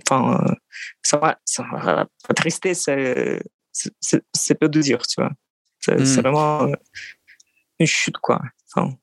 enfin, 0.02 0.54
ça 1.02 1.18
m'a, 1.18 1.38
ça 1.44 1.62
m'a 1.64 2.06
attristé, 2.28 2.74
c'est, 2.74 3.42
c'est, 3.72 4.54
peu 4.54 4.68
de 4.68 4.80
dire, 4.80 5.06
tu 5.06 5.20
vois. 5.20 5.32
C'est, 5.80 5.96
hmm. 5.96 6.20
vraiment 6.20 6.72
une 7.78 7.86
chute, 7.86 8.16
quoi. 8.18 8.40
Enfin, 8.74 8.96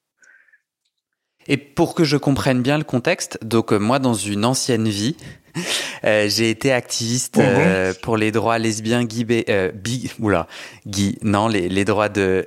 et 1.48 1.58
pour 1.58 1.96
que 1.96 2.04
je 2.04 2.18
comprenne 2.18 2.62
bien 2.62 2.78
le 2.78 2.84
contexte, 2.84 3.44
donc 3.44 3.74
euh, 3.74 3.80
moi 3.80 4.00
dans 4.00 4.14
une 4.14 4.46
ancienne 4.46 4.88
vie, 4.88 5.18
euh, 6.04 6.28
j'ai 6.30 6.50
été 6.50 6.72
activiste 6.72 7.38
mhm. 7.38 7.44
euh, 7.46 7.94
pour 8.02 8.18
les 8.18 8.32
droits 8.32 8.58
lesbiens, 8.58 9.04
gay, 9.04 9.72
bi, 9.74 10.12
oula, 10.20 10.48
non, 11.22 11.48
les, 11.48 11.70
les 11.70 11.86
droits 11.86 12.10
de 12.10 12.46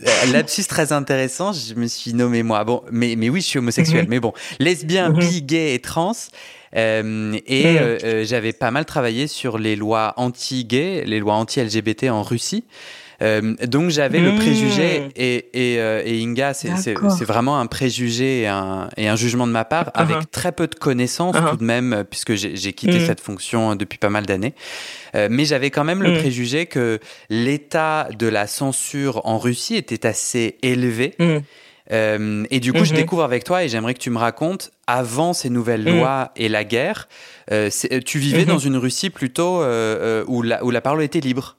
lapsus 0.32 0.64
très 0.64 0.92
intéressant, 0.92 1.52
je 1.52 1.74
me 1.74 1.86
suis 1.86 2.14
nommé 2.14 2.42
moi. 2.42 2.64
Bon, 2.64 2.82
mais, 2.90 3.16
mais 3.16 3.28
oui, 3.28 3.40
je 3.40 3.46
suis 3.46 3.58
homosexuel, 3.58 4.04
mhm. 4.04 4.10
mais 4.10 4.20
bon, 4.20 4.32
lesbien, 4.58 5.10
mhm. 5.10 5.18
bi, 5.18 5.42
gay 5.42 5.74
et 5.74 5.78
trans. 5.80 6.12
Euh, 6.76 7.36
et 7.46 7.64
mhm. 7.64 7.78
euh, 7.80 8.24
j'avais 8.24 8.52
pas 8.52 8.70
mal 8.70 8.84
travaillé 8.84 9.26
sur 9.26 9.58
les 9.58 9.76
lois 9.76 10.14
anti-gay, 10.16 11.04
les 11.04 11.18
lois 11.18 11.34
anti-LGBT 11.34 12.04
en 12.10 12.22
Russie. 12.22 12.64
Euh, 13.22 13.54
donc 13.66 13.90
j'avais 13.90 14.20
le 14.20 14.34
préjugé 14.36 15.00
mmh. 15.00 15.08
et, 15.16 15.74
et, 15.74 15.80
euh, 15.80 16.02
et 16.04 16.22
Inga, 16.22 16.54
c'est 16.54 17.24
vraiment 17.24 17.58
un 17.58 17.66
préjugé 17.66 18.42
et 18.42 18.46
un, 18.46 18.88
et 18.96 19.08
un, 19.08 19.16
jugement 19.16 19.46
de 19.46 19.52
ma 19.52 19.64
part 19.64 19.88
uh-huh. 19.88 20.00
avec 20.00 20.30
très 20.30 20.52
peu 20.52 20.66
de 20.66 20.74
connaissances 20.74 21.36
uh-huh. 21.36 21.50
tout 21.50 21.56
de 21.56 21.64
même 21.64 22.04
puisque 22.08 22.34
j'ai 22.34 22.72
quitté 22.72 22.98
mmh. 22.98 23.06
cette 23.06 23.20
fonction 23.20 23.76
depuis 23.76 23.98
pas 23.98 24.08
mal 24.08 24.24
d'années. 24.24 24.54
Euh, 25.14 25.28
mais 25.30 25.44
j'avais 25.44 25.70
quand 25.70 25.84
même 25.84 26.02
le 26.02 26.12
mmh. 26.12 26.18
préjugé 26.18 26.66
que 26.66 26.98
l'état 27.28 28.08
de 28.16 28.26
la 28.26 28.46
censure 28.46 29.20
en 29.24 29.38
Russie 29.38 29.76
était 29.76 30.06
assez 30.06 30.58
élevé. 30.62 31.14
Euh, 31.92 32.44
et 32.50 32.60
du 32.60 32.72
coup, 32.72 32.84
je 32.84 32.94
découvre 32.94 33.24
avec 33.24 33.42
toi 33.42 33.64
et 33.64 33.68
j'aimerais 33.68 33.94
que 33.94 33.98
tu 33.98 34.10
me 34.10 34.18
racontes, 34.18 34.70
avant 34.86 35.32
ces 35.32 35.50
nouvelles 35.50 35.84
lois 35.84 36.30
et 36.36 36.48
la 36.48 36.64
guerre, 36.64 37.08
euh, 37.50 37.68
tu 38.04 38.18
vivais 38.18 38.44
dans 38.44 38.58
une 38.58 38.76
Russie 38.76 39.10
plutôt 39.10 39.62
où, 39.62 40.42
la, 40.42 40.64
où 40.64 40.70
la 40.70 40.80
parole 40.80 41.02
était 41.02 41.20
libre 41.20 41.56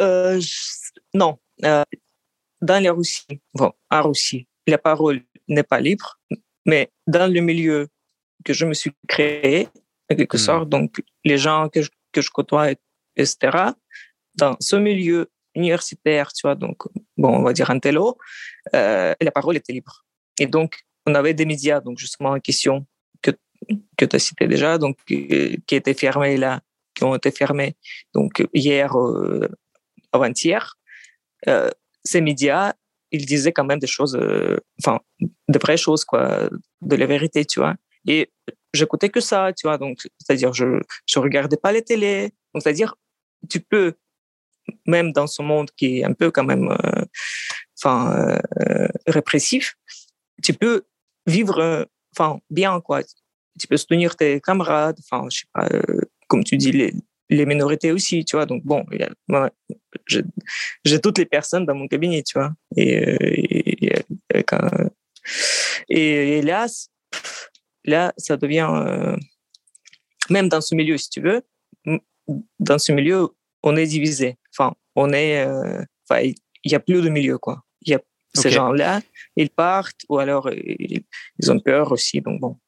euh, 0.00 0.40
non. 1.14 1.38
Euh, 1.64 1.84
dans 2.60 2.82
la 2.82 2.92
Russie, 2.92 3.40
bon, 3.54 3.72
en 3.90 4.02
Russie, 4.02 4.46
la 4.66 4.78
parole 4.78 5.22
n'est 5.48 5.62
pas 5.62 5.80
libre, 5.80 6.18
mais 6.64 6.90
dans 7.06 7.32
le 7.32 7.40
milieu 7.40 7.88
que 8.44 8.52
je 8.52 8.64
me 8.64 8.74
suis 8.74 8.92
créé, 9.08 9.68
en 10.10 10.16
quelque 10.16 10.36
hmm. 10.36 10.40
sorte, 10.40 10.68
donc 10.68 11.02
les 11.24 11.38
gens 11.38 11.68
que 11.68 11.82
je, 11.82 11.90
que 12.12 12.20
je 12.20 12.30
côtoie, 12.30 12.72
etc., 13.16 13.58
dans 14.34 14.56
ce 14.60 14.76
milieu 14.76 15.30
universitaire, 15.54 16.32
tu 16.32 16.46
vois, 16.46 16.54
donc, 16.54 16.82
bon, 17.16 17.38
on 17.38 17.42
va 17.42 17.52
dire 17.52 17.70
un 17.70 17.78
télo, 17.78 18.18
euh, 18.74 19.14
la 19.20 19.30
parole 19.30 19.56
était 19.56 19.72
libre. 19.72 20.04
Et 20.38 20.46
donc, 20.46 20.80
on 21.06 21.14
avait 21.14 21.34
des 21.34 21.46
médias, 21.46 21.80
donc 21.80 21.98
justement 21.98 22.30
en 22.30 22.40
question 22.40 22.86
que, 23.22 23.30
que 23.96 24.04
tu 24.04 24.16
as 24.16 24.18
cité 24.18 24.46
déjà, 24.46 24.76
donc, 24.76 24.98
qui 25.06 25.74
étaient 25.74 25.94
fermés 25.94 26.36
là, 26.36 26.60
qui 26.96 27.04
ont 27.04 27.14
été 27.14 27.30
fermés, 27.30 27.76
donc 28.14 28.44
hier, 28.54 28.98
euh, 28.98 29.48
avant-hier, 30.12 30.76
euh, 31.46 31.70
ces 32.02 32.20
médias, 32.20 32.72
ils 33.12 33.26
disaient 33.26 33.52
quand 33.52 33.64
même 33.64 33.78
des 33.78 33.86
choses, 33.86 34.16
euh, 34.16 34.56
enfin, 34.80 34.98
de 35.20 35.58
vraies 35.58 35.76
choses, 35.76 36.04
quoi, 36.04 36.48
de 36.80 36.96
la 36.96 37.06
vérité, 37.06 37.44
tu 37.44 37.60
vois. 37.60 37.74
Et 38.08 38.32
j'écoutais 38.72 39.10
que 39.10 39.20
ça, 39.20 39.52
tu 39.52 39.66
vois. 39.66 39.78
Donc, 39.78 39.98
c'est-à-dire, 40.18 40.52
je, 40.52 40.80
je 41.06 41.18
regardais 41.18 41.56
pas 41.56 41.72
les 41.72 41.82
télés. 41.82 42.32
Donc, 42.52 42.62
c'est-à-dire, 42.62 42.94
tu 43.50 43.60
peux, 43.60 43.94
même 44.86 45.12
dans 45.12 45.26
ce 45.26 45.42
monde 45.42 45.70
qui 45.76 45.98
est 45.98 46.04
un 46.04 46.14
peu 46.14 46.30
quand 46.30 46.44
même, 46.44 46.76
enfin, 47.80 48.38
répressif, 49.06 49.74
tu 50.42 50.52
peux 50.54 50.84
vivre, 51.26 51.86
enfin, 52.16 52.40
bien, 52.50 52.80
quoi. 52.80 53.02
Tu 53.58 53.66
peux 53.68 53.76
soutenir 53.76 54.16
tes 54.16 54.40
camarades, 54.40 54.98
enfin, 55.00 55.28
je 55.30 55.38
sais 55.40 55.46
pas, 55.52 55.68
comme 56.26 56.44
tu 56.44 56.56
dis, 56.56 56.72
les, 56.72 56.92
les 57.28 57.46
minorités 57.46 57.92
aussi, 57.92 58.24
tu 58.24 58.36
vois. 58.36 58.46
Donc, 58.46 58.62
bon, 58.64 58.84
j'ai 60.06 61.00
toutes 61.00 61.18
les 61.18 61.26
personnes 61.26 61.66
dans 61.66 61.74
mon 61.74 61.88
cabinet, 61.88 62.22
tu 62.22 62.38
vois. 62.38 62.52
Et, 62.76 63.98
et, 65.88 66.42
là, 66.42 66.66
là, 67.84 68.12
ça 68.16 68.36
devient, 68.36 68.68
euh, 68.70 69.16
même 70.30 70.48
dans 70.48 70.60
ce 70.60 70.74
milieu, 70.74 70.96
si 70.96 71.10
tu 71.10 71.20
veux, 71.20 71.42
dans 72.58 72.78
ce 72.78 72.92
milieu, 72.92 73.28
on 73.62 73.76
est 73.76 73.86
divisé. 73.86 74.36
Enfin, 74.56 74.74
on 74.94 75.12
est, 75.12 75.44
euh, 75.44 75.82
enfin, 76.08 76.22
il 76.22 76.68
n'y 76.68 76.74
a 76.74 76.80
plus 76.80 77.02
de 77.02 77.08
milieu, 77.08 77.38
quoi. 77.38 77.64
Il 77.82 77.92
y 77.92 77.94
a 77.94 78.00
ces 78.34 78.50
gens-là, 78.50 79.00
ils 79.36 79.48
partent, 79.48 80.02
ou 80.10 80.18
alors 80.18 80.50
ils 80.52 81.50
ont 81.50 81.58
peur 81.58 81.92
aussi. 81.92 82.20
Donc, 82.20 82.38
bon, 82.40 82.58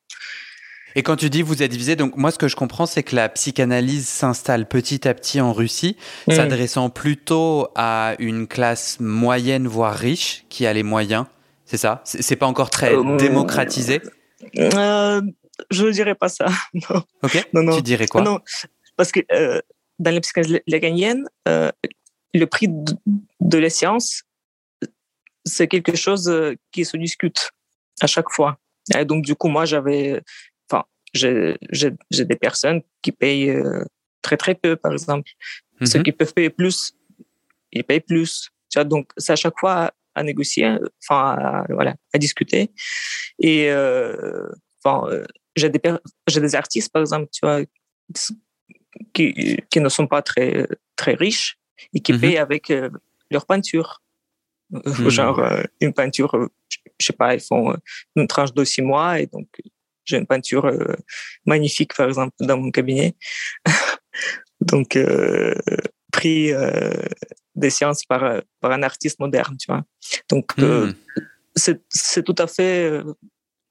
et 0.98 1.02
quand 1.04 1.14
tu 1.14 1.30
dis 1.30 1.42
vous 1.42 1.62
êtes 1.62 1.70
divisé, 1.70 1.94
donc 1.94 2.16
moi 2.16 2.32
ce 2.32 2.38
que 2.38 2.48
je 2.48 2.56
comprends 2.56 2.84
c'est 2.84 3.04
que 3.04 3.14
la 3.14 3.28
psychanalyse 3.28 4.08
s'installe 4.08 4.66
petit 4.66 5.06
à 5.06 5.14
petit 5.14 5.40
en 5.40 5.52
Russie, 5.52 5.96
mm. 6.26 6.32
s'adressant 6.32 6.90
plutôt 6.90 7.68
à 7.76 8.16
une 8.18 8.48
classe 8.48 8.98
moyenne 8.98 9.68
voire 9.68 9.94
riche 9.94 10.44
qui 10.48 10.66
a 10.66 10.72
les 10.72 10.82
moyens. 10.82 11.26
C'est 11.66 11.76
ça? 11.76 12.00
C'est 12.02 12.34
pas 12.34 12.46
encore 12.46 12.70
très 12.70 12.92
euh, 12.96 13.16
démocratisé? 13.16 14.00
Euh, 14.56 15.22
Je 15.70 15.86
ne 15.86 15.92
dirais 15.92 16.16
pas 16.16 16.28
ça. 16.28 16.46
Non. 16.74 17.04
Ok. 17.22 17.48
Non, 17.52 17.62
non. 17.62 17.76
Tu 17.76 17.82
dirais 17.82 18.08
quoi? 18.08 18.22
Non, 18.22 18.40
parce 18.96 19.12
que 19.12 19.20
euh, 19.30 19.60
dans 20.00 20.12
la 20.12 20.20
psychanalyse 20.20 20.62
laganienne, 20.66 21.28
euh, 21.46 21.70
le 22.34 22.46
prix 22.46 22.66
de, 22.66 22.96
de 23.38 23.58
la 23.58 23.70
science, 23.70 24.24
c'est 25.44 25.68
quelque 25.68 25.94
chose 25.94 26.28
qui 26.72 26.84
se 26.84 26.96
discute 26.96 27.50
à 28.00 28.08
chaque 28.08 28.30
fois. 28.30 28.58
Et 28.98 29.04
donc, 29.04 29.24
du 29.24 29.36
coup, 29.36 29.46
moi, 29.46 29.64
j'avais 29.64 30.22
j'ai 31.14 32.24
des 32.24 32.36
personnes 32.36 32.82
qui 33.02 33.12
payent 33.12 33.50
euh, 33.50 33.84
très 34.22 34.36
très 34.36 34.54
peu, 34.54 34.76
par 34.76 34.92
exemple. 34.92 35.30
Ceux 35.84 35.98
mhm. 35.98 36.04
qui 36.04 36.12
peuvent 36.12 36.34
payer 36.34 36.50
plus, 36.50 36.94
ils 37.72 37.84
payent 37.84 38.00
plus. 38.00 38.50
Tu 38.70 38.78
vois, 38.78 38.84
donc, 38.84 39.10
c'est 39.16 39.32
à 39.32 39.36
chaque 39.36 39.58
fois 39.58 39.92
à, 40.14 40.22
négocier, 40.22 40.76
enfin, 41.02 41.36
à, 41.38 41.64
voilà, 41.70 41.94
à 42.12 42.18
discuter. 42.18 42.70
Et 43.38 43.70
euh, 43.70 44.48
enfin, 44.82 45.08
euh, 45.08 45.24
j'ai 45.54 45.70
des, 45.70 45.80
j'ai 46.26 46.40
des 46.40 46.54
artistes, 46.54 46.92
par 46.92 47.00
exemple, 47.00 47.28
tu 47.32 47.40
vois, 47.42 47.60
qui, 49.12 49.58
qui 49.70 49.80
ne 49.80 49.88
sont 49.88 50.06
pas 50.06 50.22
très, 50.22 50.66
très 50.96 51.14
riches 51.14 51.58
et 51.94 52.00
qui 52.00 52.12
mhm. 52.12 52.20
payent 52.20 52.38
avec 52.38 52.72
leur 53.30 53.46
peinture. 53.46 54.02
Mhm. 54.70 55.08
Genre, 55.08 55.42
une 55.80 55.94
peinture, 55.94 56.50
je 56.98 57.06
sais 57.06 57.12
pas, 57.12 57.34
ils 57.34 57.40
font 57.40 57.74
une 58.16 58.26
tranche 58.26 58.52
de 58.52 58.64
six 58.64 58.82
mois 58.82 59.20
et 59.20 59.26
donc 59.26 59.48
j'ai 60.08 60.16
une 60.16 60.26
peinture 60.26 60.66
euh, 60.66 60.96
magnifique, 61.44 61.94
par 61.94 62.08
exemple, 62.08 62.34
dans 62.40 62.56
mon 62.56 62.70
cabinet. 62.70 63.14
Donc, 64.60 64.96
euh, 64.96 65.54
pris 66.12 66.52
euh, 66.52 66.92
des 67.54 67.70
sciences 67.70 68.04
par, 68.04 68.42
par 68.60 68.72
un 68.72 68.82
artiste 68.82 69.20
moderne, 69.20 69.56
tu 69.58 69.70
vois. 69.70 69.84
Donc, 70.28 70.56
hmm. 70.56 70.92
c'est 71.54 72.22
tout 72.24 72.34
à 72.38 72.46
fait 72.46 73.02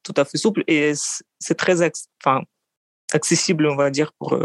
tout 0.04 0.14
à 0.16 0.24
fait 0.24 0.38
souple 0.38 0.64
et 0.68 0.94
c'est 1.40 1.56
très 1.56 1.82
enfin, 2.24 2.44
accessible, 3.12 3.66
on 3.68 3.76
va 3.76 3.90
dire, 3.90 4.14
pour, 4.14 4.40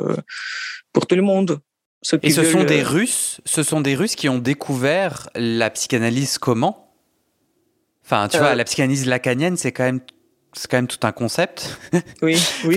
pour 0.93 1.07
tout 1.07 1.15
le 1.15 1.23
monde. 1.23 1.61
et 2.23 2.31
ce 2.31 2.43
sont 2.43 2.65
des 2.65 2.83
Russes, 2.83 3.41
ce 3.45 3.63
sont 3.63 3.81
des 3.81 3.95
Russes 3.95 4.17
qui 4.17 4.29
ont 4.29 4.39
découvert 4.39 5.29
la 5.37 5.71
psychanalyse 5.71 6.39
comment? 6.39 6.97
Enfin, 8.05 8.27
tu 8.27 8.39
vois, 8.39 8.57
la 8.57 8.65
psychanalyse 8.65 9.07
lacanienne, 9.07 9.57
c'est 9.57 9.71
quand 9.71 9.85
même 9.85 10.01
c'est 10.53 10.71
quand 10.71 10.79
même 10.79 10.87
tout 10.87 11.05
un 11.07 11.13
concept. 11.13 11.79
Oui, 12.23 12.37
oui, 12.65 12.75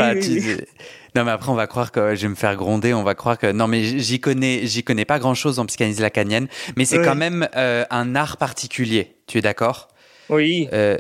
Non, 1.16 1.24
mais 1.24 1.32
après, 1.32 1.50
on 1.50 1.56
va 1.56 1.68
croire 1.68 1.92
que 1.92 2.16
je 2.16 2.24
vais 2.24 2.30
me 2.30 2.36
faire 2.36 2.56
gronder. 2.56 2.94
On 2.94 3.04
va 3.04 3.16
croire 3.16 3.38
que 3.38 3.52
non, 3.52 3.68
mais 3.68 3.84
j'y 4.00 4.20
connais, 4.20 4.66
j'y 4.66 4.84
connais 4.84 5.06
pas 5.06 5.20
grand 5.20 5.36
chose 5.36 5.60
en 5.60 5.66
psychanalyse 5.66 6.00
lacanienne, 6.00 6.48
mais 6.78 6.86
c'est 6.86 7.02
quand 7.02 7.16
même 7.16 7.48
euh, 7.56 7.86
un 7.90 8.16
art 8.16 8.38
particulier. 8.38 9.16
Tu 9.28 9.38
es 9.38 9.42
d'accord? 9.42 9.90
Oui. 10.30 10.68
Euh, 10.74 10.98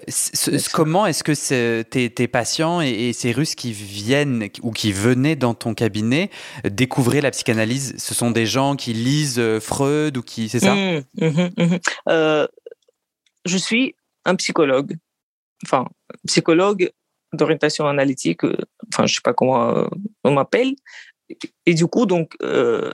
comment 0.72 1.08
est-ce 1.08 1.24
que 1.24 1.82
tes, 1.82 2.10
tes, 2.12 2.28
patients 2.28 2.82
et, 2.82 3.12
ces 3.14 3.32
Russes 3.32 3.56
qui 3.56 3.72
viennent 3.72 4.50
ou 4.62 4.72
qui 4.72 4.92
venaient 4.92 5.36
dans 5.36 5.56
ton 5.56 5.74
cabinet 5.74 6.30
découvrir 6.64 7.24
la 7.24 7.32
psychanalyse? 7.32 7.96
Ce 7.98 8.14
sont 8.14 8.30
des 8.30 8.46
gens 8.46 8.76
qui 8.76 8.94
lisent 8.94 9.40
euh, 9.40 9.60
Freud 9.60 10.18
ou 10.18 10.22
qui, 10.22 10.50
c'est 10.50 10.60
ça? 10.60 10.76
Mmh, 10.76 11.02
mmh, 11.20 11.50
mmh. 11.58 12.46
Je 13.46 13.58
suis 13.58 13.96
un 14.26 14.36
psychologue 14.36 14.96
enfin, 15.63 15.88
psychologue 16.28 16.91
d'orientation 17.34 17.88
analytique, 17.88 18.44
euh, 18.44 18.58
enfin, 18.91 19.06
je 19.06 19.15
sais 19.15 19.22
pas 19.24 19.34
comment 19.34 19.78
euh, 19.78 19.88
on 20.24 20.32
m'appelle. 20.32 20.76
Et 21.65 21.74
du 21.74 21.88
coup, 21.88 22.06
donc, 22.06 22.36
euh, 22.41 22.91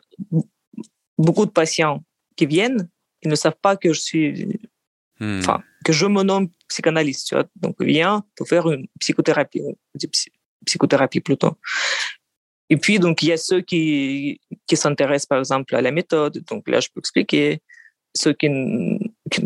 beaucoup 1.18 1.46
de 1.46 1.52
patients 1.52 2.04
qui 2.36 2.46
viennent, 2.46 2.90
ils 3.22 3.30
ne 3.30 3.36
savent 3.36 3.60
pas 3.62 3.76
que 3.76 3.94
je 3.94 4.00
suis, 4.00 4.60
hmm. 5.20 5.40
enfin, 5.40 5.62
que 5.86 5.94
je 5.94 6.06
me 6.06 6.24
nomme 6.24 6.50
psychanalyste, 6.70 7.28
tu 7.28 7.36
vois. 7.36 7.46
Donc, 7.56 7.82
viens 7.82 8.24
pour 8.36 8.48
faire 8.48 8.70
une 8.72 8.88
psychothérapie, 9.00 9.62
psychothérapie 10.66 11.20
plutôt. 11.20 11.58
Et 12.70 12.78
puis, 12.78 13.00
donc, 13.00 13.22
il 13.22 13.30
y 13.30 13.32
a 13.34 13.38
ceux 13.38 13.62
qui, 13.62 14.40
qui 14.66 14.78
s'intéressent, 14.78 15.28
par 15.28 15.40
exemple, 15.40 15.76
à 15.76 15.82
la 15.82 15.92
méthode. 15.92 16.42
Donc, 16.50 16.70
là, 16.70 16.80
je 16.80 16.88
peux 16.94 17.00
expliquer. 17.00 17.62
Ceux 18.14 18.34
qui, 18.34 18.48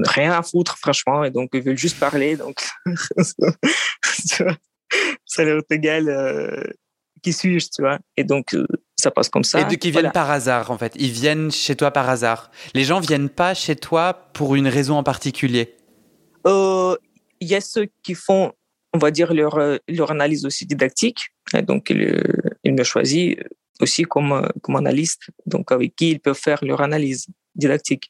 rien 0.06 0.32
à 0.32 0.42
foutre, 0.42 0.78
franchement, 0.78 1.24
et 1.24 1.32
donc 1.32 1.50
ils 1.54 1.62
veulent 1.62 1.78
juste 1.78 2.00
parler. 2.00 2.36
Donc, 2.38 2.58
ça 5.26 5.44
leur 5.44 5.60
est 5.60 5.72
égal 5.72 6.10
euh, 6.10 6.64
qui 7.22 7.34
suis-je, 7.34 7.68
tu 7.74 7.82
vois. 7.82 8.00
Et 8.18 8.24
donc, 8.24 8.54
euh, 8.54 8.66
ça 8.96 9.12
passe 9.12 9.30
comme 9.30 9.44
ça. 9.44 9.62
Et 9.62 9.66
de, 9.66 9.76
qui 9.76 9.92
viennent 9.92 10.12
par 10.12 10.30
hasard, 10.32 10.72
en 10.72 10.78
fait. 10.78 10.94
Ils 10.96 11.12
viennent 11.12 11.52
chez 11.52 11.76
toi 11.76 11.92
par 11.92 12.10
hasard. 12.10 12.52
Les 12.74 12.84
gens 12.84 13.00
viennent 13.00 13.30
pas 13.30 13.54
chez 13.54 13.76
toi 13.76 14.14
pour 14.34 14.56
une 14.56 14.68
raison 14.68 14.96
en 14.98 15.04
particulier. 15.04 15.76
Euh, 16.48 16.96
il 17.40 17.48
y 17.48 17.56
a 17.56 17.62
ceux 17.62 17.88
qui 18.04 18.16
font, 18.16 18.54
on 18.94 18.98
va 18.98 19.12
dire, 19.12 19.34
leur, 19.34 19.60
leur 19.88 20.12
analyse 20.12 20.46
aussi 20.46 20.66
didactique. 20.66 21.30
Et 21.54 21.62
donc, 21.62 21.90
ils, 21.90 22.22
ils 22.64 22.74
me 22.74 22.84
choisissent 22.84 23.38
aussi 23.82 24.04
comme, 24.04 24.50
comme 24.62 24.78
analyste, 24.78 25.24
donc 25.46 25.72
avec 25.72 25.96
qui 25.96 26.12
ils 26.12 26.20
peuvent 26.20 26.38
faire 26.38 26.64
leur 26.64 26.82
analyse. 26.82 27.28
didactique. 27.56 28.10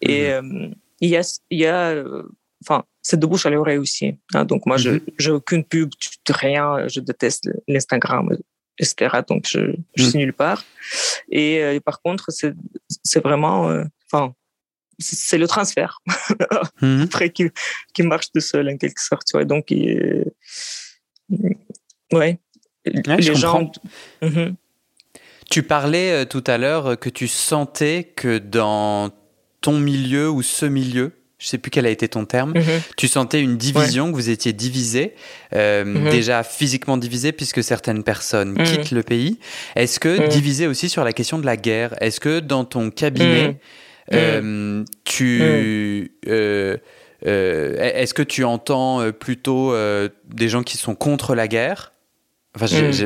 Et 0.00 0.30
mmh 0.40 0.74
il 0.74 0.76
il 1.06 1.58
y 1.58 1.66
a 1.66 2.04
enfin, 2.62 2.84
c'est 3.02 3.18
de 3.18 3.26
bouche 3.26 3.46
à 3.46 3.50
l'oreille 3.50 3.78
aussi. 3.78 4.16
Hein. 4.34 4.44
donc 4.44 4.66
moi, 4.66 4.76
je 4.76 4.90
mmh 4.90 5.00
j'ai 5.18 5.30
aucune 5.30 5.64
pub, 5.64 5.90
rien. 6.28 6.88
Je 6.88 7.00
déteste 7.00 7.50
l'Instagram, 7.68 8.30
etc. 8.78 9.20
Donc 9.28 9.46
je, 9.46 9.74
je 9.96 10.04
suis 10.04 10.18
nulle 10.18 10.32
part. 10.32 10.64
Et, 11.30 11.80
par 11.84 12.00
contre, 12.00 12.30
c'est 12.30 13.22
vraiment, 13.22 13.84
enfin, 14.10 14.34
c'est 14.98 15.38
le 15.38 15.46
transfert 15.48 16.00
après 17.02 17.30
qui, 17.30 17.50
qui 17.92 18.02
marche 18.02 18.30
tout 18.32 18.40
seul 18.40 18.68
en 18.68 18.76
quelque 18.76 19.00
sorte. 19.00 19.26
Tu 19.26 19.36
vois. 19.36 19.44
Donc, 19.44 19.70
il, 19.70 20.24
ouais, 22.12 22.38
les 22.84 23.34
gens. 23.34 23.70
Mhm. 24.22 24.56
Tu 25.50 25.62
parlais 25.62 26.10
euh, 26.10 26.24
tout 26.24 26.44
à 26.46 26.56
l'heure 26.56 26.98
que 26.98 27.10
tu 27.10 27.28
sentais 27.28 28.12
que 28.16 28.38
dans 28.38 29.10
ton 29.64 29.80
milieu 29.80 30.28
ou 30.28 30.42
ce 30.42 30.66
milieu, 30.66 31.12
je 31.38 31.46
sais 31.46 31.56
plus 31.56 31.70
quel 31.70 31.86
a 31.86 31.88
été 31.88 32.06
ton 32.06 32.26
terme, 32.26 32.52
mhm. 32.54 32.82
tu 32.98 33.08
sentais 33.08 33.40
une 33.40 33.56
division, 33.56 34.10
que 34.10 34.14
vous 34.14 34.28
étiez 34.28 34.52
divisé, 34.52 35.14
euh, 35.54 35.86
mhm. 35.86 36.10
déjà 36.10 36.42
physiquement 36.42 36.98
divisé 36.98 37.32
puisque 37.32 37.64
certaines 37.64 38.02
personnes 38.02 38.62
quittent 38.62 38.90
le 38.90 39.02
pays. 39.02 39.38
Est-ce 39.74 39.98
que 39.98 40.28
divisé 40.28 40.66
aussi 40.66 40.90
sur 40.90 41.02
la 41.02 41.14
question 41.14 41.38
de 41.38 41.46
la 41.46 41.56
guerre 41.56 41.94
Est-ce 42.02 42.20
que 42.20 42.40
dans 42.40 42.66
ton 42.66 42.90
cabinet, 42.90 43.58
euh, 44.12 44.84
tu 45.04 46.12
est-ce 46.26 48.12
que 48.12 48.22
tu 48.22 48.44
entends 48.44 49.10
plutôt 49.18 49.74
des 50.26 50.48
gens 50.50 50.62
qui 50.62 50.76
sont 50.76 50.94
contre 50.94 51.34
la 51.34 51.48
guerre? 51.48 51.92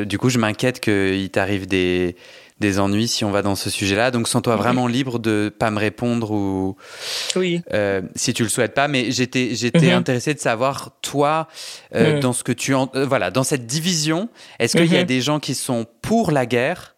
Du 0.07 0.19
coup, 0.19 0.29
je 0.29 0.39
m'inquiète 0.39 0.81
qu'il 0.81 1.31
t'arrive 1.31 1.69
des, 1.69 2.17
des 2.61 2.79
ennuis 2.79 3.09
si 3.09 3.25
on 3.25 3.31
va 3.31 3.43
dans 3.43 3.55
ce 3.55 3.71
sujet-là. 3.71 4.11
Donc, 4.11 4.29
sens-toi 4.29 4.57
vraiment 4.57 4.87
libre 4.87 5.19
de 5.19 5.53
pas 5.57 5.71
me 5.71 5.79
répondre 5.79 6.31
ou 6.31 6.77
oui. 7.37 7.63
Euh, 7.73 8.03
si 8.15 8.35
tu 8.35 8.43
le 8.43 8.49
souhaites 8.49 8.75
pas. 8.75 8.89
Mais 8.89 9.11
j'étais 9.11 9.55
j'étais 9.55 9.79
mm-hmm. 9.79 9.95
intéressé 9.95 10.35
de 10.35 10.41
savoir 10.41 10.99
toi 11.01 11.49
euh, 11.95 12.17
mm. 12.17 12.21
dans 12.21 12.33
ce 12.33 12.45
que 12.45 12.53
tu 12.53 12.75
en, 12.75 12.91
euh, 12.95 13.07
voilà 13.07 13.31
dans 13.31 13.45
cette 13.45 13.67
division. 13.67 14.29
Est-ce 14.59 14.77
qu'il 14.77 14.93
y 14.93 14.97
a 14.97 15.03
mm-hmm. 15.03 15.07
des 15.07 15.21
gens 15.21 15.41
qui 15.41 15.55
sont 15.55 15.87
pour 16.03 16.31
la 16.31 16.47
guerre 16.47 16.97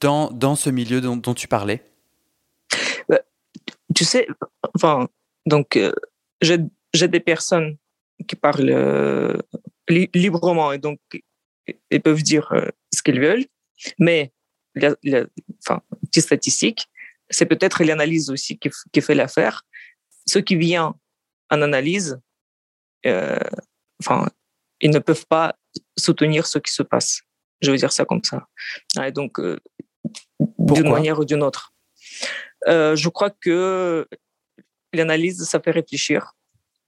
dans 0.00 0.30
dans 0.30 0.54
ce 0.54 0.70
milieu 0.70 1.00
dont, 1.00 1.16
dont 1.16 1.34
tu 1.34 1.48
parlais? 1.48 1.82
Bah, 3.08 3.20
Tu 3.94 4.04
sais, 4.04 4.26
enfin 4.74 5.08
donc 5.46 5.78
j'ai 6.40 6.58
j'ai 6.94 7.08
des 7.08 7.20
personnes 7.20 7.76
qui 8.26 8.36
parlent 8.36 9.42
librement 9.88 10.72
et 10.72 10.78
donc 10.78 10.98
ils 11.90 12.00
peuvent 12.00 12.22
dire 12.22 12.52
ce 12.94 13.02
qu'ils 13.02 13.20
veulent, 13.20 13.44
mais 13.98 14.32
la, 14.78 14.94
la, 15.02 15.26
enfin, 15.62 15.82
petite 16.06 16.24
statistique, 16.24 16.88
c'est 17.30 17.46
peut-être 17.46 17.84
l'analyse 17.84 18.30
aussi 18.30 18.58
qui, 18.58 18.70
qui 18.92 19.00
fait 19.00 19.14
l'affaire. 19.14 19.64
Ceux 20.26 20.40
qui 20.40 20.56
viennent 20.56 20.92
en 21.50 21.62
analyse, 21.62 22.20
euh, 23.06 23.38
enfin, 24.00 24.28
ils 24.80 24.90
ne 24.90 24.98
peuvent 24.98 25.26
pas 25.26 25.56
soutenir 25.98 26.46
ce 26.46 26.58
qui 26.58 26.72
se 26.72 26.82
passe. 26.82 27.22
Je 27.60 27.70
veux 27.70 27.76
dire 27.76 27.92
ça 27.92 28.04
comme 28.04 28.22
ça. 28.22 28.46
Et 29.04 29.12
donc, 29.12 29.40
euh, 29.40 29.58
d'une 30.58 30.90
manière 30.90 31.18
ou 31.18 31.24
d'une 31.24 31.42
autre. 31.42 31.72
Euh, 32.66 32.94
je 32.96 33.08
crois 33.08 33.30
que 33.30 34.06
l'analyse, 34.92 35.42
ça 35.44 35.60
fait 35.60 35.70
réfléchir. 35.70 36.32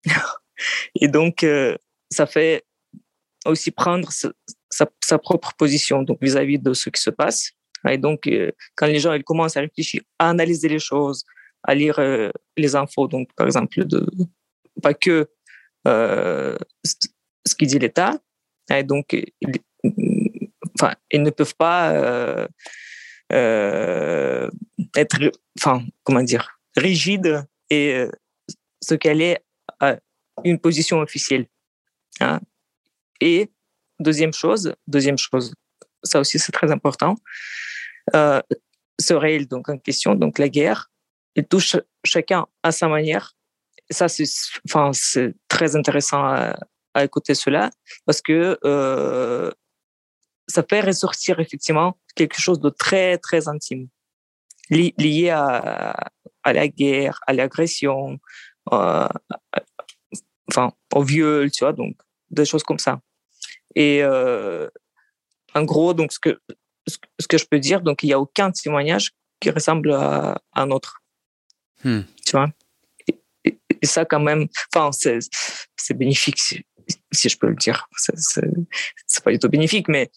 Et 1.01 1.09
donc, 1.09 1.47
ça 2.11 2.27
fait 2.27 2.65
aussi 3.47 3.71
prendre 3.71 4.11
sa, 4.13 4.31
sa 5.01 5.19
propre 5.19 5.55
position 5.57 6.03
donc 6.03 6.19
vis-à-vis 6.21 6.59
de 6.59 6.75
ce 6.75 6.91
qui 6.91 7.01
se 7.01 7.11
passe. 7.11 7.53
Et 7.89 7.99
donc, 7.99 8.27
euh, 8.27 8.51
quand 8.75 8.87
les 8.87 8.99
gens 8.99 9.13
ils 9.13 9.25
commencent 9.25 9.57
à 9.57 9.61
réfléchir, 9.61 10.03
à 10.19 10.31
analyser 10.31 10.69
les 10.69 10.79
choses, 10.79 11.25
à 11.63 11.75
lire 11.75 11.99
euh, 11.99 12.31
les 12.57 12.75
infos, 12.77 13.07
donc 13.07 13.29
par 13.35 13.47
exemple, 13.47 13.85
de, 13.85 14.07
pas 14.83 14.95
que 14.95 15.29
euh, 15.87 16.57
ce 16.85 17.55
qu'il 17.55 17.69
dit 17.69 17.79
l'État, 17.79 18.19
et 18.71 18.83
donc, 18.85 19.13
ils, 19.13 19.53
enfin, 20.79 20.95
ils 21.11 21.23
ne 21.23 21.31
peuvent 21.31 21.57
pas 21.57 22.49
être, 23.31 25.19
enfin, 25.59 25.85
comment 26.05 26.23
dire, 26.23 26.61
rigides 26.77 27.45
et 27.69 28.07
qu'elle 29.01 29.23
est 29.23 29.45
à 29.81 29.99
une 30.45 30.59
position 30.59 31.01
officielle. 31.01 31.47
Hein. 32.21 32.41
Et 33.21 33.51
Deuxième 34.01 34.33
chose, 34.33 34.75
deuxième 34.87 35.19
chose, 35.19 35.55
ça 36.03 36.21
aussi 36.21 36.39
c'est 36.39 36.53
très 36.53 36.71
important, 36.71 37.17
euh, 38.15 38.41
ce 39.01 39.15
réel 39.15 39.47
donc 39.47 39.69
en 39.69 39.79
question, 39.79 40.15
donc 40.15 40.39
la 40.39 40.49
guerre, 40.49 40.91
il 41.35 41.47
touche 41.47 41.77
chacun 42.05 42.47
à 42.63 42.73
sa 42.73 42.89
manière. 42.89 43.35
Ça 43.91 44.09
c'est, 44.09 44.25
enfin 44.69 44.91
c'est 44.93 45.35
très 45.49 45.77
intéressant 45.77 46.23
à, 46.25 46.57
écouter 47.03 47.35
cela 47.35 47.71
parce 48.05 48.21
que 48.21 48.59
euh, 48.65 49.51
ça 50.49 50.65
fait 50.69 50.81
ressortir 50.81 51.39
effectivement 51.39 51.97
quelque 52.17 52.41
chose 52.41 52.59
de 52.61 52.69
très 52.69 53.17
très 53.19 53.47
intime 53.47 53.87
lié 54.71 55.31
à, 55.31 55.95
à 56.43 56.53
la 56.53 56.69
guerre, 56.69 57.21
à 57.27 57.33
l'agression, 57.33 58.19
euh, 58.73 59.09
enfin 60.49 60.73
au 60.93 61.03
viol, 61.03 61.51
tu 61.51 61.65
vois, 61.65 61.73
donc 61.73 61.97
des 62.31 62.45
choses 62.45 62.63
comme 62.63 62.79
ça. 62.79 63.01
Et 63.75 64.03
en 65.55 65.63
gros, 65.65 65.95
donc 65.95 66.13
ce 66.13 66.19
que 66.19 66.41
ce 67.19 67.27
que 67.27 67.39
je 67.39 67.45
peux 67.45 67.59
dire, 67.59 67.81
donc 67.83 68.03
il 68.03 68.07
n'y 68.07 68.13
a 68.13 68.21
aucun 68.21 68.51
témoignage 68.51 69.13
qui 69.41 69.51
ressemble 69.51 69.93
à, 69.93 70.41
un 70.55 70.71
autre. 70.71 71.03
Hmm. 71.85 72.01
Tu 72.25 72.33
vois? 72.33 72.49
Et, 73.45 73.59
ça, 73.83 74.05
quand 74.05 74.21
même, 74.21 74.47
enfin, 74.75 74.91
c'est 74.93 75.95
bénéfique, 75.95 76.39
si, 76.39 76.65
si, 77.13 77.29
je 77.29 77.39
peux 77.39 77.49
le 77.49 77.57
dire. 77.57 77.89
C'est 77.97 79.25
pas 79.25 79.31
du 79.31 79.39
tout 79.39 79.49
bénéfique, 79.49 79.89
mais 79.89 80.11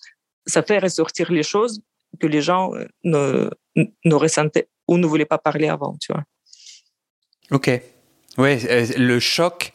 ça 0.45 0.63
fait 0.63 0.79
ressortir 0.79 1.31
les 1.31 1.43
choses 1.43 1.81
que 2.19 2.27
les 2.27 2.41
gens 2.41 2.73
euh, 2.75 2.85
ne, 3.03 3.49
ne 3.75 4.15
ressentaient 4.15 4.67
ou 4.87 4.97
ne 4.97 5.07
voulaient 5.07 5.25
pas 5.25 5.37
parler 5.37 5.69
avant, 5.69 5.95
tu 5.99 6.11
vois? 6.11 6.23
Ok. 7.51 7.69
Ouais, 8.37 8.59
euh, 8.69 8.85
le 8.97 9.19
choc 9.19 9.71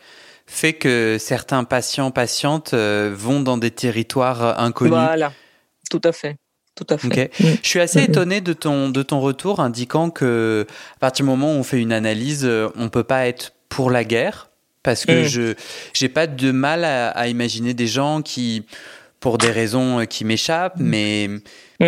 fait 0.47 0.75
que 0.75 1.16
certains 1.18 1.64
patients, 1.64 2.11
patientes 2.11 2.75
euh, 2.75 3.14
vont 3.14 3.40
dans 3.40 3.57
des 3.57 3.71
territoires 3.71 4.59
inconnus. 4.61 4.92
Voilà, 4.92 5.33
tout 5.88 6.01
à 6.05 6.12
fait. 6.12 6.37
Tout 6.74 6.87
à 6.90 6.98
fait. 6.98 7.33
Mm. 7.40 7.44
Je 7.62 7.68
suis 7.68 7.81
assez 7.81 7.98
mm, 8.01 8.03
mm. 8.03 8.11
étonné 8.11 8.40
de 8.40 8.53
ton, 8.53 8.88
de 8.90 9.03
ton 9.03 9.20
retour 9.20 9.61
indiquant 9.61 10.11
que 10.11 10.66
à 10.96 10.98
partir 11.01 11.24
du 11.24 11.31
moment 11.31 11.53
où 11.53 11.57
on 11.57 11.64
fait 11.64 11.81
une 11.81 11.92
analyse, 11.92 12.44
euh, 12.44 12.68
on 12.77 12.88
peut 12.88 13.05
pas 13.05 13.27
être 13.27 13.53
pour 13.68 13.90
la 13.90 14.05
guerre 14.05 14.48
parce 14.83 15.05
que 15.05 15.24
je 15.24 15.55
j'ai 15.92 16.09
pas 16.09 16.27
de 16.27 16.51
mal 16.51 16.85
à, 16.85 17.29
imaginer 17.29 17.74
des 17.74 17.87
gens 17.87 18.22
qui 18.22 18.64
pour 19.20 19.37
des 19.37 19.51
raisons 19.51 20.01
euh, 20.01 20.05
qui 20.05 20.24
m'échappent, 20.24 20.79
mais 20.79 21.29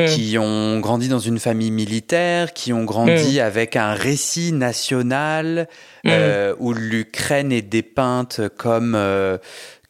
qui 0.08 0.36
ont 0.38 0.78
grandi 0.80 1.08
dans 1.08 1.18
une 1.18 1.38
famille 1.38 1.70
militaire, 1.70 2.52
qui 2.52 2.72
ont 2.72 2.84
grandi 2.84 3.40
avec 3.40 3.76
un 3.76 3.94
récit 3.94 4.52
national 4.52 5.68
euh, 6.06 6.54
où 6.58 6.72
l'Ukraine 6.72 7.52
est 7.52 7.62
dépeinte 7.62 8.40
comme 8.56 8.94
euh, 8.94 9.38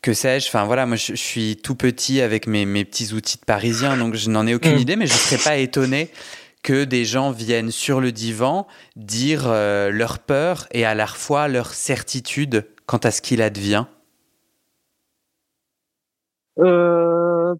que 0.02 0.12
sais-je. 0.12 0.48
Enfin 0.48 0.64
voilà, 0.64 0.86
moi 0.86 0.96
je, 0.96 1.14
suis 1.14 1.56
tout 1.56 1.74
petit 1.74 2.20
avec 2.20 2.46
mes, 2.46 2.66
mes, 2.66 2.84
petits 2.84 3.12
outils 3.12 3.38
de 3.38 3.44
parisien, 3.44 3.96
donc 3.96 4.14
je 4.14 4.30
n'en 4.30 4.46
ai 4.46 4.54
aucune 4.54 4.78
idée, 4.78 4.96
mais 4.96 5.06
je 5.06 5.12
ne 5.12 5.18
serais 5.18 5.42
pas 5.42 5.56
étonné 5.56 6.10
que 6.62 6.84
des 6.84 7.04
gens 7.04 7.30
viennent 7.30 7.70
sur 7.70 8.00
le 8.00 8.12
divan 8.12 8.66
dire 8.96 9.48
leur 9.48 10.18
peur 10.18 10.66
et 10.72 10.84
à 10.84 10.94
la 10.94 11.06
fois 11.06 11.48
leur 11.48 11.72
certitude 11.72 12.66
quant 12.86 12.98
à 12.98 13.10
ce 13.10 13.22
qu'il 13.22 13.40
advient. 13.42 13.86
Euh... 16.58 17.54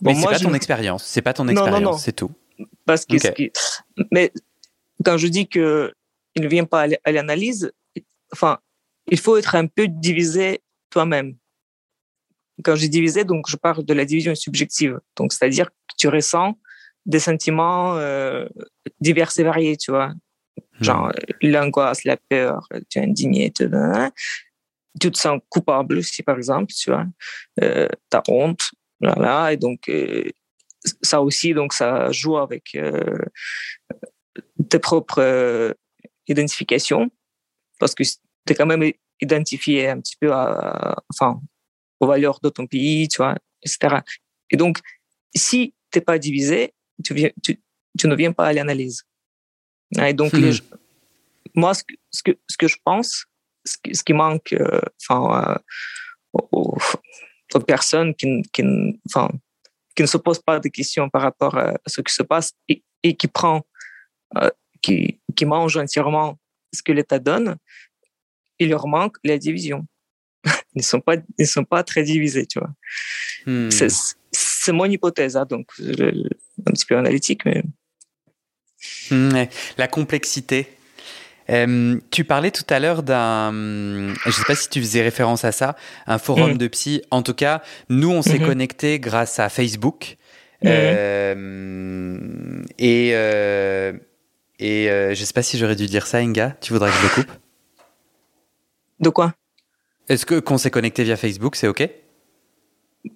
Mais 0.00 0.14
c'est 0.14 0.24
pas 0.24 0.38
ton 0.38 0.54
expérience, 0.54 1.04
c'est 1.04 1.22
pas 1.22 1.32
ton 1.32 1.48
expérience, 1.48 2.02
c'est 2.02 2.12
tout. 2.12 2.30
Parce 2.86 3.04
que, 3.04 3.16
mais 4.10 4.32
quand 5.04 5.16
je 5.16 5.26
dis 5.26 5.48
que 5.48 5.92
il 6.34 6.42
ne 6.42 6.48
vient 6.48 6.64
pas 6.64 6.86
à 7.04 7.12
l'analyse, 7.12 7.72
enfin, 8.32 8.58
il 9.10 9.18
faut 9.18 9.36
être 9.36 9.54
un 9.54 9.66
peu 9.66 9.88
divisé 9.88 10.60
toi-même. 10.90 11.36
Quand 12.64 12.74
je 12.74 12.82
dis 12.82 12.90
divisé, 12.90 13.24
donc 13.24 13.48
je 13.48 13.56
parle 13.56 13.84
de 13.84 13.94
la 13.94 14.04
division 14.04 14.34
subjective. 14.34 14.98
Donc, 15.16 15.32
c'est-à-dire 15.32 15.66
que 15.66 15.94
tu 15.96 16.08
ressens 16.08 16.58
des 17.06 17.20
sentiments 17.20 17.96
euh, 17.96 18.46
divers 19.00 19.30
et 19.38 19.42
variés, 19.42 19.76
tu 19.76 19.90
vois. 19.90 20.08
Hmm. 20.08 20.84
Genre 20.84 21.12
l'angoisse, 21.40 22.04
la 22.04 22.16
peur, 22.16 22.68
tu 22.90 22.98
es 22.98 23.02
indigné, 23.02 23.50
tu, 23.50 23.68
tu 25.00 25.10
te 25.10 25.18
sens 25.18 25.40
coupable 25.48 25.98
aussi, 25.98 26.22
par 26.22 26.36
exemple, 26.36 26.72
tu 26.72 26.90
vois, 26.90 27.06
euh, 27.62 27.88
ta 28.10 28.22
honte, 28.28 28.70
voilà, 29.00 29.52
et 29.52 29.56
donc 29.56 29.88
euh, 29.88 30.24
ça 31.02 31.22
aussi, 31.22 31.54
donc 31.54 31.72
ça 31.72 32.10
joue 32.10 32.36
avec 32.36 32.74
euh, 32.74 33.18
tes 34.68 34.78
propres 34.78 35.74
identifications, 36.26 37.10
parce 37.78 37.94
que 37.94 38.04
quand 38.54 38.66
même 38.66 38.92
identifié 39.20 39.88
un 39.88 40.00
petit 40.00 40.16
peu 40.16 40.32
à, 40.32 40.96
enfin, 41.12 41.40
aux 42.00 42.06
valeurs 42.06 42.40
de 42.40 42.48
ton 42.48 42.66
pays, 42.66 43.08
tu 43.08 43.18
vois, 43.18 43.36
etc. 43.62 43.96
Et 44.50 44.56
donc, 44.56 44.78
si 45.34 45.74
t'es 45.90 46.00
pas 46.00 46.18
divisé, 46.18 46.74
tu 47.04 47.14
viens, 47.14 47.30
tu, 47.42 47.60
tu 47.98 48.08
ne 48.08 48.14
viens 48.14 48.32
pas 48.32 48.46
à 48.46 48.52
l'analyse. 48.52 49.04
Et 49.98 50.12
donc, 50.12 50.32
hmm. 50.32 50.52
moi, 51.54 51.74
ce 51.74 51.82
que, 51.82 51.94
ce 52.10 52.22
que, 52.22 52.38
ce 52.48 52.56
que 52.56 52.68
je 52.68 52.76
pense, 52.84 53.26
ce 53.64 53.76
qui, 53.82 53.94
ce 53.94 54.02
qui 54.02 54.12
manque 54.12 54.52
euh, 54.52 54.80
enfin, 55.02 55.58
aux, 56.32 56.76
aux, 57.54 57.60
personnes 57.60 58.14
qui, 58.14 58.42
qui, 58.52 58.62
enfin, 59.06 59.30
qui 59.94 60.02
ne 60.02 60.06
se 60.06 60.18
posent 60.18 60.42
pas 60.42 60.60
de 60.60 60.68
questions 60.68 61.08
par 61.08 61.22
rapport 61.22 61.56
à 61.56 61.74
ce 61.86 62.00
qui 62.00 62.12
se 62.12 62.22
passe 62.22 62.52
et, 62.68 62.82
et 63.02 63.16
qui 63.16 63.28
prend, 63.28 63.62
euh, 64.36 64.50
qui, 64.82 65.20
qui 65.34 65.44
mange 65.44 65.76
entièrement 65.76 66.38
ce 66.72 66.82
que 66.82 66.92
l'État 66.92 67.18
donne, 67.18 67.56
il 68.58 68.70
leur 68.70 68.86
manque 68.86 69.16
la 69.24 69.38
division. 69.38 69.86
Ils 70.74 70.78
ne 70.78 70.82
sont 70.82 71.00
pas, 71.00 71.16
ils 71.38 71.46
sont 71.46 71.64
pas 71.64 71.82
très 71.82 72.04
divisés, 72.04 72.46
tu 72.46 72.60
vois. 72.60 72.70
Hmm. 73.46 73.68
C'est 74.30 74.72
mon 74.72 74.84
hypothèse, 74.84 75.36
hein, 75.36 75.46
donc 75.48 75.66
un 75.80 76.72
petit 76.72 76.84
peu 76.86 76.96
analytique, 76.96 77.44
mais. 77.44 77.64
Hmm, 79.10 79.46
la 79.76 79.88
complexité. 79.88 80.68
Euh, 81.50 81.98
tu 82.10 82.24
parlais 82.24 82.50
tout 82.50 82.66
à 82.68 82.78
l'heure 82.78 83.02
d'un, 83.02 83.50
je 83.50 84.28
ne 84.28 84.32
sais 84.32 84.44
pas 84.46 84.54
si 84.54 84.68
tu 84.68 84.80
faisais 84.80 85.02
référence 85.02 85.44
à 85.44 85.52
ça, 85.52 85.76
un 86.06 86.18
forum 86.18 86.52
hmm. 86.52 86.58
de 86.58 86.68
psy. 86.68 87.02
En 87.10 87.22
tout 87.22 87.34
cas, 87.34 87.62
nous, 87.88 88.10
on 88.10 88.22
s'est 88.22 88.38
connectés 88.38 89.00
grâce 89.00 89.40
à 89.40 89.48
Facebook. 89.48 90.18
Euh, 90.64 92.62
et 92.78 93.10
euh, 93.14 93.92
et 94.58 94.90
euh, 94.90 95.14
je 95.14 95.20
ne 95.20 95.24
sais 95.24 95.32
pas 95.32 95.42
si 95.42 95.56
j'aurais 95.58 95.76
dû 95.76 95.86
dire 95.86 96.06
ça, 96.06 96.18
Inga. 96.18 96.56
Tu 96.60 96.72
voudrais 96.72 96.90
que 96.90 96.96
je 96.96 97.02
le 97.02 97.08
coupe? 97.10 97.32
De 99.00 99.08
quoi? 99.10 99.34
Est-ce 100.08 100.26
que 100.26 100.40
qu'on 100.40 100.58
s'est 100.58 100.70
connecté 100.70 101.04
via 101.04 101.16
Facebook, 101.16 101.56
c'est 101.56 101.68
OK? 101.68 101.88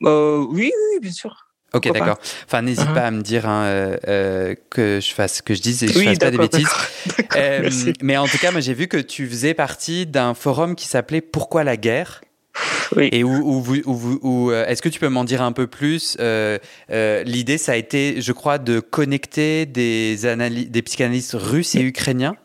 Euh, 0.04 0.44
oui, 0.50 0.72
oui, 0.92 1.00
bien 1.00 1.12
sûr. 1.12 1.48
Ok, 1.74 1.90
d'accord. 1.90 2.18
Enfin, 2.44 2.60
n'hésite 2.60 2.84
uh-huh. 2.84 2.94
pas 2.94 3.06
à 3.06 3.10
me 3.10 3.22
dire 3.22 3.48
hein, 3.48 3.64
euh, 3.64 4.54
que 4.68 5.00
je 5.00 5.14
fasse, 5.14 5.40
que 5.40 5.54
je 5.54 5.62
dise 5.62 5.82
et 5.82 5.86
que 5.86 5.92
je 5.94 6.04
fasse 6.04 6.18
pas 6.18 6.30
des 6.30 6.36
bêtises. 6.36 6.68
mais 8.02 8.18
en 8.18 8.26
tout 8.26 8.36
cas, 8.38 8.50
moi, 8.50 8.60
j'ai 8.60 8.74
vu 8.74 8.88
que 8.88 8.98
tu 8.98 9.26
faisais 9.26 9.54
partie 9.54 10.06
d'un 10.06 10.34
forum 10.34 10.74
qui 10.74 10.86
s'appelait 10.86 11.22
Pourquoi 11.22 11.64
la 11.64 11.78
guerre? 11.78 12.20
Oui. 12.96 13.08
Et 13.12 13.24
où, 13.24 13.64
où, 13.86 14.50
euh, 14.50 14.66
est-ce 14.66 14.82
que 14.82 14.88
tu 14.88 15.00
peux 15.00 15.08
m'en 15.08 15.24
dire 15.24 15.42
un 15.42 15.52
peu 15.52 15.66
plus? 15.66 16.16
Euh, 16.20 16.58
euh, 16.90 17.22
L'idée, 17.22 17.58
ça 17.58 17.72
a 17.72 17.76
été, 17.76 18.20
je 18.20 18.32
crois, 18.32 18.58
de 18.58 18.80
connecter 18.80 19.66
des, 19.66 20.16
des 20.68 20.82
psychanalystes 20.82 21.34
russes 21.34 21.74
et 21.74 21.80
ukrainiens, 21.80 22.36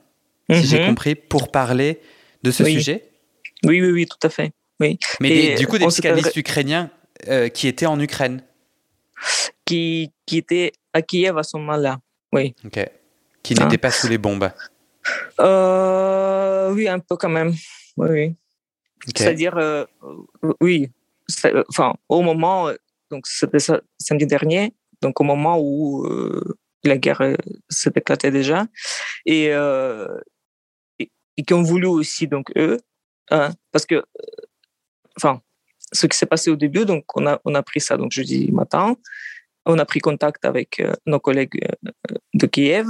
si 0.49 0.65
j'ai 0.65 0.79
mhm. 0.79 0.87
compris, 0.87 1.15
pour 1.15 1.51
parler 1.51 1.99
de 2.43 2.51
ce 2.51 2.63
sujet? 2.63 3.06
Oui, 3.63 3.81
oui, 3.81 3.91
oui, 3.91 4.05
tout 4.05 4.19
à 4.23 4.29
fait. 4.29 4.51
Oui. 4.79 4.99
Mais 5.19 5.55
du 5.55 5.67
coup, 5.67 5.77
des 5.77 5.87
psychanalystes 5.87 6.35
ukrainiens 6.35 6.91
qui 7.53 7.67
étaient 7.67 7.85
en 7.85 7.99
Ukraine 7.99 8.43
qui, 9.65 10.11
qui 10.25 10.37
étaient 10.37 10.71
à 10.93 11.01
Kiev 11.01 11.37
à 11.37 11.43
ce 11.43 11.57
moment-là, 11.57 11.99
oui. 12.33 12.55
Ok. 12.65 12.79
Qui 13.43 13.53
n'étaient 13.53 13.75
ah. 13.75 13.77
pas 13.77 13.91
sous 13.91 14.07
les 14.07 14.17
bombes 14.17 14.49
Oui, 15.39 16.87
un 16.87 16.99
peu 16.99 17.15
quand 17.17 17.29
même. 17.29 17.53
Oui, 17.97 18.09
oui. 18.09 18.35
C'est-à-dire, 19.15 19.57
euh, 19.57 19.85
oui, 20.59 20.89
enfin, 21.69 21.93
au 22.09 22.21
moment, 22.21 22.69
donc 23.09 23.25
c'était 23.27 23.59
samedi 23.99 24.25
dernier, 24.25 24.73
donc 25.01 25.21
au 25.21 25.23
moment 25.23 25.57
où 25.59 26.05
euh, 26.05 26.57
la 26.83 26.97
guerre 26.97 27.21
euh, 27.21 27.35
s'est 27.69 27.91
éclatée 27.95 28.31
déjà, 28.31 28.65
et, 29.25 29.45
et, 30.99 31.09
qui 31.45 31.53
ont 31.53 31.63
voulu 31.63 31.87
aussi, 31.87 32.27
donc 32.27 32.51
eux, 32.57 32.79
hein, 33.31 33.51
parce 33.71 33.85
que, 33.85 34.03
enfin, 35.17 35.41
ce 35.93 36.07
qui 36.07 36.17
s'est 36.17 36.25
passé 36.25 36.49
au 36.49 36.55
début, 36.55 36.85
donc 36.85 37.05
on 37.15 37.25
a, 37.27 37.39
on 37.45 37.55
a 37.55 37.63
pris 37.63 37.79
ça 37.79 37.97
donc 37.97 38.11
jeudi 38.11 38.51
matin, 38.51 38.95
on 39.65 39.77
a 39.79 39.85
pris 39.85 39.99
contact 39.99 40.45
avec 40.45 40.81
nos 41.05 41.19
collègues 41.19 41.59
de 42.33 42.47
Kiev, 42.47 42.87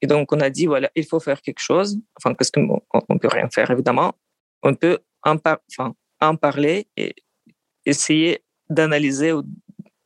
et 0.00 0.06
donc 0.06 0.32
on 0.32 0.40
a 0.40 0.50
dit, 0.50 0.66
voilà, 0.66 0.90
il 0.94 1.04
faut 1.04 1.20
faire 1.20 1.42
quelque 1.42 1.60
chose, 1.60 1.98
enfin, 2.16 2.34
parce 2.34 2.50
qu'on 2.50 2.82
ne 3.08 3.18
peut 3.18 3.28
rien 3.28 3.48
faire 3.50 3.70
évidemment, 3.70 4.14
on 4.62 4.74
peut 4.74 4.98
en, 5.24 5.36
enfin, 5.36 5.94
en 6.20 6.36
parler 6.36 6.86
et 6.96 7.14
essayer 7.84 8.44
d'analyser 8.68 9.32
ou 9.32 9.42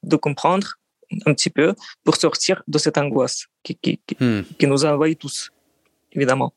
de 0.03 0.17
comprendre 0.17 0.79
un 1.27 1.35
petit 1.35 1.51
peu 1.51 1.75
pour 2.05 2.17
sortir 2.17 2.63
de 2.67 2.79
cette 2.79 2.99
angoisse 2.99 3.47
qui, 3.63 3.77
qui, 3.77 4.01
qui, 4.07 4.17
hmm. 4.19 4.45
nous 4.63 4.85
envahit 4.85 5.19
tous, 5.19 5.51
évidemment. 6.13 6.55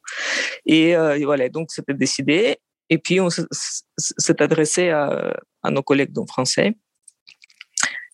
Et, 0.65 0.95
euh, 0.95 1.19
voilà, 1.25 1.49
donc 1.49 1.71
c'était 1.71 1.93
décidé. 1.93 2.57
Et 2.89 2.97
puis 2.97 3.19
on 3.19 3.29
s'est 3.29 4.41
adressé 4.41 4.89
à, 4.89 5.33
nos 5.69 5.83
collègues 5.83 6.11
donc, 6.11 6.27
français 6.29 6.77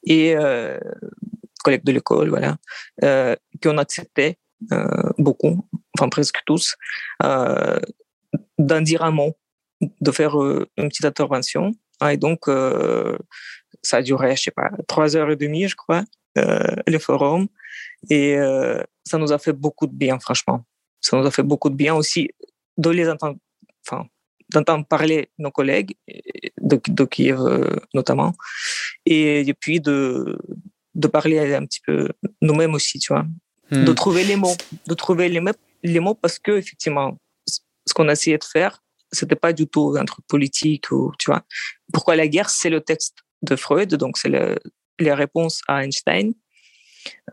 et 0.06 0.36
euh, 0.36 0.80
collègues 1.64 1.84
de 1.84 1.92
l'école, 1.92 2.30
voilà, 2.30 2.58
euh, 3.04 3.36
qui 3.62 3.68
ont 3.68 3.78
accepté 3.78 4.38
euh, 4.72 5.10
beaucoup, 5.18 5.68
enfin 5.98 6.10
presque 6.10 6.40
tous, 6.46 6.76
euh, 7.24 7.80
d'en 8.58 8.82
dire 8.82 9.04
un 9.04 9.12
mot 9.12 9.36
de 9.82 10.12
faire 10.12 10.42
euh, 10.42 10.68
une 10.78 10.90
petite 10.90 11.06
intervention. 11.06 11.72
Et 12.10 12.18
donc, 12.18 12.48
euh, 12.48 13.18
ça 13.82 13.98
a 13.98 14.02
duré, 14.02 14.36
je 14.36 14.44
sais 14.44 14.52
pas, 14.52 14.72
trois 14.88 15.16
heures 15.16 15.32
et 15.32 15.36
demie, 15.36 15.68
je 15.68 15.76
crois, 15.76 16.04
euh, 16.38 16.76
le 16.88 17.00
forum. 17.00 17.48
Et 18.10 18.36
ça 19.06 19.18
nous 19.20 19.32
a 19.32 19.38
fait 19.38 19.54
beaucoup 19.54 19.86
de 19.86 19.94
bien, 19.94 20.18
franchement. 20.20 20.66
Ça 21.02 21.18
nous 21.18 21.26
a 21.26 21.32
fait 21.32 21.44
beaucoup 21.44 21.70
de 21.70 21.76
bien 21.76 21.94
aussi 21.94 22.32
de 22.78 22.90
les 22.90 23.08
entendre, 23.08 23.38
enfin, 23.86 24.08
d'entendre 24.52 24.86
parler 24.86 25.30
nos 25.38 25.52
collègues, 25.52 25.96
de, 26.60 26.80
de 26.88 27.06
Kiev 27.06 27.40
notamment, 27.94 28.34
et, 29.06 29.54
puis 29.60 29.80
de, 29.80 30.38
de 30.96 31.08
parler 31.08 31.54
un 31.54 31.66
petit 31.66 31.82
peu 31.86 32.10
nous-mêmes 32.42 32.74
aussi, 32.74 33.00
tu 33.00 33.14
vois. 33.14 33.26
De 33.72 33.92
hmm. 33.92 33.96
trouver 33.96 34.24
les 34.26 34.36
mots, 34.36 34.56
de 34.88 34.94
trouver 34.94 35.30
les, 35.30 35.42
les 35.84 36.00
mots 36.00 36.16
parce 36.16 36.40
que, 36.40 36.52
effectivement, 36.52 37.18
ce 37.48 37.94
qu'on 37.94 38.10
a 38.10 38.14
essayé 38.14 38.38
de 38.38 38.44
faire, 38.44 38.82
c'était 39.12 39.36
pas 39.36 39.54
du 39.54 39.68
tout 39.68 39.96
un 39.98 40.06
truc 40.06 40.26
politique 40.28 40.92
ou 40.92 41.12
tu 41.20 41.32
vois. 41.32 41.44
Pourquoi 41.94 42.16
la 42.16 42.28
guerre? 42.28 42.50
C'est 42.50 42.70
le 42.70 42.82
texte 42.82 43.18
de 43.42 43.56
Freud, 43.56 43.94
donc 43.96 44.18
c'est 44.18 44.30
les 45.00 45.14
réponses 45.14 45.62
à 45.68 45.84
Einstein, 45.84 46.34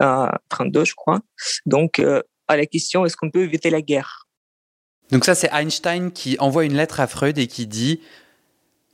à 0.01 0.41
32 0.49 0.85
je 0.85 0.95
crois. 0.95 1.21
Donc 1.67 1.99
euh, 1.99 2.23
à 2.49 2.57
la 2.57 2.67
question 2.67 3.05
est-ce 3.05 3.17
qu'on 3.17 3.31
peut 3.31 3.43
éviter 3.43 3.71
la 3.71 3.83
guerre? 3.83 4.28
Donc 5.11 5.25
ça 5.25 5.35
c'est 5.35 5.51
Einstein 5.53 6.11
qui 6.13 6.37
envoie 6.39 6.65
une 6.65 6.75
lettre 6.75 7.01
à 7.01 7.07
Freud 7.07 7.39
et 7.39 7.47
qui 7.47 7.67
dit 7.67 8.01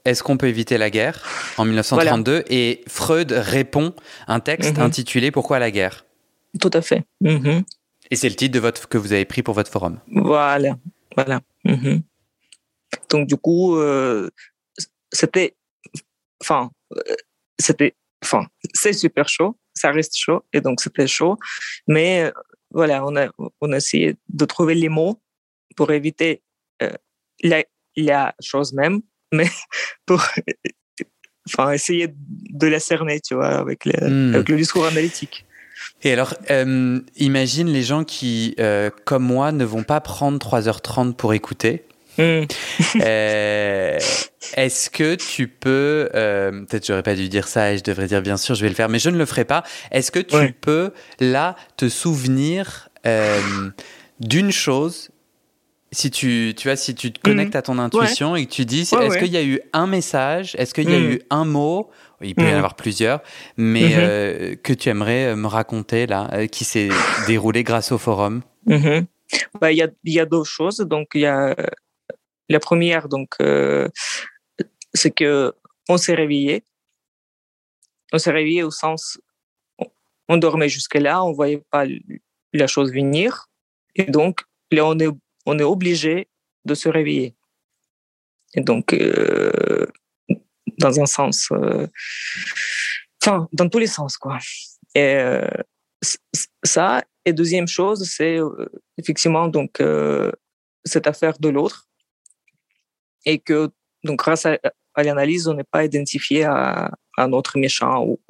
est-ce 0.04 0.22
qu'on 0.22 0.36
peut 0.36 0.48
éviter 0.48 0.76
la 0.78 0.90
guerre 0.90 1.22
en 1.56 1.64
1932 1.64 2.44
et 2.50 2.82
Freud 2.86 3.32
répond 3.32 3.94
un 4.28 4.40
texte 4.40 4.76
mhm. 4.76 4.82
intitulé 4.82 5.30
Pourquoi 5.30 5.58
la 5.58 5.70
guerre? 5.70 6.04
Tout 6.60 6.70
à 6.72 6.82
fait. 6.82 7.04
Mhm. 7.20 7.64
Et 8.10 8.16
c'est 8.16 8.28
le 8.28 8.34
titre 8.36 8.54
de 8.54 8.60
votre 8.60 8.88
que 8.88 8.98
vous 8.98 9.12
avez 9.12 9.24
pris 9.24 9.42
pour 9.42 9.54
votre 9.54 9.70
forum. 9.70 9.98
Voilà, 10.08 10.76
voilà. 11.16 11.40
Mhm. 11.64 12.02
Donc 13.08 13.26
du 13.26 13.36
coup, 13.36 13.76
euh, 13.76 14.30
c'était, 15.10 15.56
enfin, 16.42 16.70
euh, 16.96 17.00
c'était, 17.58 17.94
enfin, 18.22 18.46
c'est 18.74 18.92
super 18.92 19.28
chaud, 19.28 19.56
ça 19.72 19.90
reste 19.90 20.16
chaud 20.16 20.44
et 20.52 20.60
donc 20.60 20.80
c'était 20.80 21.06
chaud, 21.06 21.38
mais 21.88 22.24
euh, 22.24 22.30
voilà, 22.70 23.04
on 23.06 23.16
a 23.16 23.28
on 23.60 23.72
a 23.72 23.76
essayé 23.78 24.16
de 24.28 24.44
trouver 24.44 24.74
les 24.74 24.88
mots 24.88 25.18
pour 25.76 25.92
éviter 25.92 26.42
la, 27.42 27.64
la 27.96 28.34
chose 28.40 28.72
même, 28.72 29.00
mais 29.32 29.48
pour 30.06 30.24
enfin 31.46 31.72
essayer 31.72 32.08
de 32.16 32.66
la 32.66 32.80
cerner, 32.80 33.20
tu 33.20 33.34
vois, 33.34 33.58
avec, 33.58 33.86
hmm. 33.86 34.34
avec 34.34 34.48
le 34.48 34.56
discours 34.56 34.86
analytique. 34.86 35.44
Et 36.02 36.12
alors, 36.12 36.34
imagine 37.16 37.68
les 37.68 37.82
gens 37.82 38.04
qui, 38.04 38.56
comme 39.04 39.24
moi, 39.24 39.52
ne 39.52 39.64
vont 39.64 39.82
pas 39.82 40.00
prendre 40.00 40.38
3h30 40.38 41.14
pour 41.14 41.34
écouter, 41.34 41.84
Hmm. 42.18 42.44
Euh, 43.00 43.98
est-ce 44.56 44.90
que 44.90 45.16
tu 45.16 45.48
peux, 45.48 46.08
euh, 46.14 46.64
peut-être 46.64 46.86
j'aurais 46.86 47.02
pas 47.02 47.14
dû 47.14 47.28
dire 47.28 47.48
ça 47.48 47.72
et 47.72 47.78
je 47.78 47.82
devrais 47.82 48.06
dire 48.06 48.22
bien 48.22 48.36
sûr 48.36 48.54
je 48.54 48.62
vais 48.62 48.68
le 48.68 48.74
faire, 48.74 48.88
mais 48.88 48.98
je 48.98 49.10
ne 49.10 49.18
le 49.18 49.26
ferai 49.26 49.44
pas. 49.44 49.64
Est-ce 49.90 50.10
que 50.10 50.20
tu 50.20 50.52
peux 50.52 50.92
là 51.18 51.56
te 51.76 51.88
souvenir 51.88 52.88
euh, 53.06 53.40
d'une 54.20 54.52
chose 54.52 55.10
si 55.94 56.10
tu, 56.10 56.54
tu 56.56 56.68
vois, 56.68 56.76
si 56.76 56.94
tu 56.94 57.12
te 57.12 57.20
connectes 57.20 57.54
hmm. 57.54 57.58
à 57.58 57.62
ton 57.62 57.78
intuition 57.78 58.36
et 58.36 58.46
que 58.46 58.50
tu 58.50 58.64
dis, 58.64 58.80
est-ce 58.80 59.18
qu'il 59.18 59.32
y 59.32 59.36
a 59.36 59.44
eu 59.44 59.60
un 59.72 59.86
message, 59.86 60.54
est-ce 60.58 60.74
qu'il 60.74 60.90
y 60.90 60.94
a 60.94 60.98
hmm. 60.98 61.12
eu 61.12 61.22
un 61.30 61.44
mot, 61.44 61.90
il 62.20 62.34
peut 62.34 62.42
y 62.42 62.52
en 62.52 62.56
avoir 62.56 62.74
plusieurs, 62.74 63.20
mais 63.56 64.58
que 64.62 64.72
tu 64.72 64.88
aimerais 64.88 65.36
me 65.36 65.46
raconter 65.46 66.06
là, 66.06 66.46
qui 66.48 66.64
s'est 66.64 66.88
déroulé 67.26 67.64
grâce 67.64 67.92
au 67.92 67.98
forum? 67.98 68.42
Bah, 69.60 69.72
il 69.72 69.78
y, 69.78 69.82
a, 69.82 69.88
y 70.04 70.20
a 70.20 70.26
deux 70.26 70.44
choses. 70.44 70.78
Donc, 70.78 71.08
il 71.14 71.22
y 71.22 71.26
a 71.26 71.56
la 72.48 72.60
première, 72.60 73.08
donc, 73.08 73.34
euh, 73.40 73.88
c'est 74.92 75.10
que 75.10 75.52
on 75.88 75.96
s'est 75.96 76.14
réveillé. 76.14 76.64
On 78.12 78.18
s'est 78.18 78.30
réveillé 78.30 78.62
au 78.62 78.70
sens, 78.70 79.18
on 80.28 80.36
dormait 80.36 80.68
jusque-là, 80.68 81.24
on 81.24 81.32
voyait 81.32 81.62
pas 81.70 81.84
la 82.52 82.66
chose 82.66 82.92
venir, 82.92 83.48
et 83.96 84.04
donc 84.04 84.42
là, 84.70 84.86
on 84.86 84.98
est, 84.98 85.08
on 85.46 85.58
est 85.58 85.64
obligé 85.64 86.28
de 86.64 86.74
se 86.74 86.88
réveiller. 86.88 87.34
Et 88.54 88.60
donc, 88.60 88.92
euh, 88.92 89.86
dans 90.78 91.00
un 91.00 91.06
sens, 91.06 91.48
euh, 91.52 91.86
enfin, 93.22 93.48
dans 93.52 93.68
tous 93.68 93.78
les 93.78 93.86
sens, 93.86 94.16
quoi. 94.16 94.38
Et 94.94 95.18
ça, 96.62 97.02
et 97.24 97.32
deuxième 97.32 97.66
chose, 97.66 98.08
c'est 98.08 98.38
effectivement 98.96 99.48
donc 99.48 99.82
cette 100.84 101.08
affaire 101.08 101.36
de 101.40 101.48
l'autre 101.48 101.88
et 103.24 103.38
que 103.38 103.70
donc 104.04 104.18
grâce 104.18 104.46
à, 104.46 104.58
l'analyse, 104.96 105.48
on 105.48 105.54
n'est 105.54 105.64
pas 105.64 105.84
identifié 105.84 106.44
à, 106.44 106.92
un 107.16 107.32
autre 107.32 107.58
méchant 107.58 108.04
ou, 108.04 108.20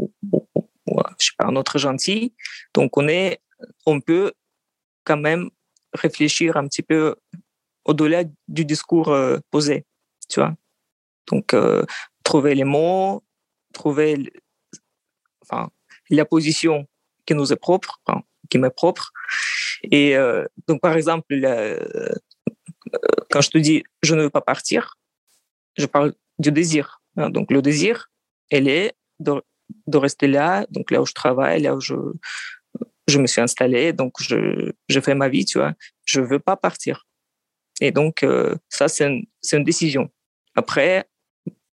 je 1.18 1.26
sais 1.26 1.32
pas 1.38 1.46
un 1.46 1.56
autre 1.56 1.78
gentil. 1.78 2.34
Donc 2.74 2.96
on 2.96 3.08
est, 3.08 3.40
on 3.86 4.00
peut 4.00 4.32
quand 5.04 5.16
même 5.16 5.50
réfléchir 5.94 6.56
un 6.56 6.66
petit 6.66 6.82
peu 6.82 7.14
au-delà 7.84 8.24
du 8.48 8.64
discours 8.64 9.08
euh, 9.08 9.38
posé, 9.50 9.84
tu 10.28 10.40
vois. 10.40 10.54
Donc 11.30 11.54
euh, 11.54 11.84
trouver 12.22 12.54
les 12.54 12.64
mots, 12.64 13.22
trouver 13.72 14.32
enfin 15.42 15.70
la 16.10 16.24
position 16.24 16.86
qui 17.26 17.34
nous 17.34 17.52
est 17.52 17.56
propre, 17.56 18.00
qui 18.50 18.58
m'est 18.58 18.70
propre. 18.70 19.12
Et 19.90 20.16
euh, 20.16 20.44
donc 20.66 20.80
par 20.80 20.94
exemple, 20.94 21.34
quand 23.30 23.40
je 23.40 23.50
te 23.50 23.58
dis 23.58 23.82
je 24.02 24.14
ne 24.14 24.22
veux 24.22 24.30
pas 24.30 24.40
partir, 24.40 24.96
je 25.76 25.86
parle 25.86 26.14
du 26.38 26.52
désir. 26.52 27.00
Hein. 27.16 27.30
Donc 27.30 27.50
le 27.50 27.62
désir, 27.62 28.10
elle 28.50 28.68
est 28.68 28.94
de, 29.20 29.42
de, 29.86 29.98
rester 29.98 30.26
là, 30.26 30.66
donc 30.70 30.90
là 30.90 31.00
où 31.00 31.06
je 31.06 31.12
travaille, 31.12 31.62
là 31.62 31.74
où 31.74 31.80
je, 31.80 31.94
je 33.08 33.18
me 33.18 33.26
suis 33.26 33.40
installé, 33.40 33.92
donc 33.92 34.12
je, 34.20 34.72
je 34.88 35.00
fais 35.00 35.14
ma 35.14 35.28
vie, 35.28 35.44
tu 35.44 35.58
vois. 35.58 35.72
Je 36.04 36.20
veux 36.20 36.38
pas 36.38 36.56
partir. 36.56 37.06
Et 37.80 37.90
donc 37.90 38.22
euh, 38.22 38.54
ça, 38.68 38.88
c'est 38.88 39.06
une, 39.06 39.24
une, 39.52 39.64
décision. 39.64 40.10
Après, 40.54 41.06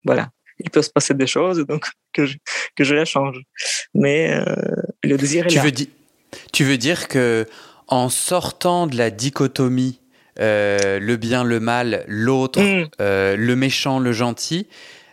voilà, 0.05 0.29
il 0.59 0.69
peut 0.69 0.81
se 0.81 0.89
passer 0.89 1.13
des 1.13 1.27
choses, 1.27 1.65
donc 1.65 1.87
que 2.13 2.25
je, 2.25 2.37
que 2.75 2.83
je 2.83 2.95
la 2.95 3.05
change. 3.05 3.39
Mais 3.93 4.33
euh, 4.33 4.55
le 5.03 5.17
désir 5.17 5.45
est 5.45 5.49
tu 5.49 5.57
là. 5.57 5.63
Veux 5.63 5.71
tu 6.51 6.63
veux 6.63 6.77
dire 6.77 7.07
que 7.07 7.45
en 7.87 8.09
sortant 8.09 8.85
de 8.85 8.97
la 8.97 9.09
dichotomie 9.09 10.01
euh, 10.39 10.99
le 10.99 11.15
bien, 11.15 11.43
le 11.43 11.59
mal, 11.59 12.03
l'autre, 12.07 12.61
mm. 12.61 12.89
euh, 13.01 13.35
le 13.35 13.55
méchant, 13.55 13.99
le 13.99 14.11
gentil, 14.11 14.67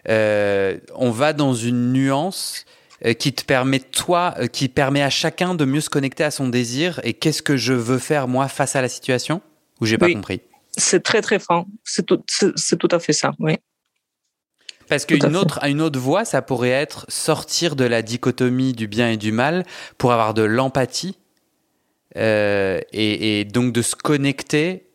on 0.07 1.11
va 1.11 1.33
dans 1.33 1.55
une 1.55 1.93
nuance 1.93 2.67
qui 3.13 3.33
te 3.35 3.45
permet 3.45 3.81
toi, 3.81 4.35
qui 4.53 4.69
permet 4.69 5.03
à 5.03 5.11
chacun 5.11 5.55
de 5.55 5.65
mieux 5.65 5.81
se 5.81 5.91
connecter 5.91 6.25
à 6.25 6.31
son 6.31 6.49
désir 6.49 7.01
et 7.05 7.13
qu'est-ce 7.13 7.43
que 7.43 7.57
je 7.57 7.75
veux 7.75 7.99
faire 7.99 8.29
moi 8.29 8.49
face 8.49 8.77
à 8.77 8.83
la 8.83 8.89
situation? 8.89 9.43
Ou 9.81 9.87
j'ai 9.87 9.99
pas 9.99 10.11
compris? 10.11 10.41
C'est 10.77 11.03
très 11.03 11.21
très 11.21 11.39
fin. 11.39 11.67
C'est 11.85 12.07
tout, 12.07 12.23
c'est 12.29 12.79
tout 12.79 12.89
à 12.91 12.99
fait 12.99 13.13
ça. 13.13 13.33
Oui. 13.39 13.59
Parce 14.89 15.07
qu'une 15.07 15.37
autre, 15.37 15.65
une 15.65 15.81
autre 15.81 15.99
voie, 15.99 16.25
ça 16.25 16.43
pourrait 16.43 16.71
être 16.71 17.07
sortir 17.09 17.77
de 17.77 17.85
la 17.85 18.03
dichotomie 18.03 18.73
du 18.73 18.87
bien 18.87 19.11
et 19.11 19.17
du 19.17 19.33
mal 19.33 19.65
pour 19.99 20.13
avoir 20.13 20.35
de 20.35 20.43
l'empathie 20.43 21.19
et, 22.17 23.47
donc 23.53 23.73
de 23.73 23.83
se 23.83 23.97
connecter 23.97 24.87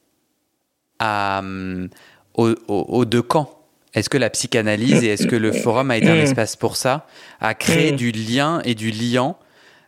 à, 0.99 1.41
aux, 2.35 3.05
deux 3.05 3.21
camps 3.21 3.58
Est-ce 3.93 4.09
que 4.09 4.17
la 4.17 4.29
psychanalyse 4.29 5.03
et 5.03 5.07
est-ce 5.07 5.27
que 5.27 5.35
le 5.35 5.51
forum 5.51 5.91
a 5.91 5.97
été 5.97 6.09
un 6.09 6.15
mm. 6.15 6.19
espace 6.19 6.55
pour 6.55 6.75
ça, 6.75 7.07
à 7.39 7.53
créer 7.55 7.91
mm. 7.91 7.95
du 7.95 8.11
lien 8.11 8.61
et 8.63 8.75
du 8.75 8.91
liant 8.91 9.39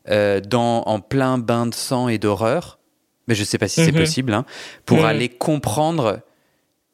euh, 0.10 0.40
dans, 0.40 0.84
en 0.84 1.00
plein 1.00 1.38
bain 1.38 1.68
de 1.68 1.74
sang 1.74 2.08
et 2.08 2.18
d'horreur? 2.18 2.80
Mais 3.28 3.36
je 3.36 3.42
ne 3.42 3.46
sais 3.46 3.58
pas 3.58 3.68
si 3.68 3.84
c'est 3.84 3.92
mm-hmm. 3.92 3.98
possible, 3.98 4.34
hein, 4.34 4.46
pour 4.86 5.02
mm. 5.02 5.06
aller 5.06 5.30
comprendre 5.30 6.22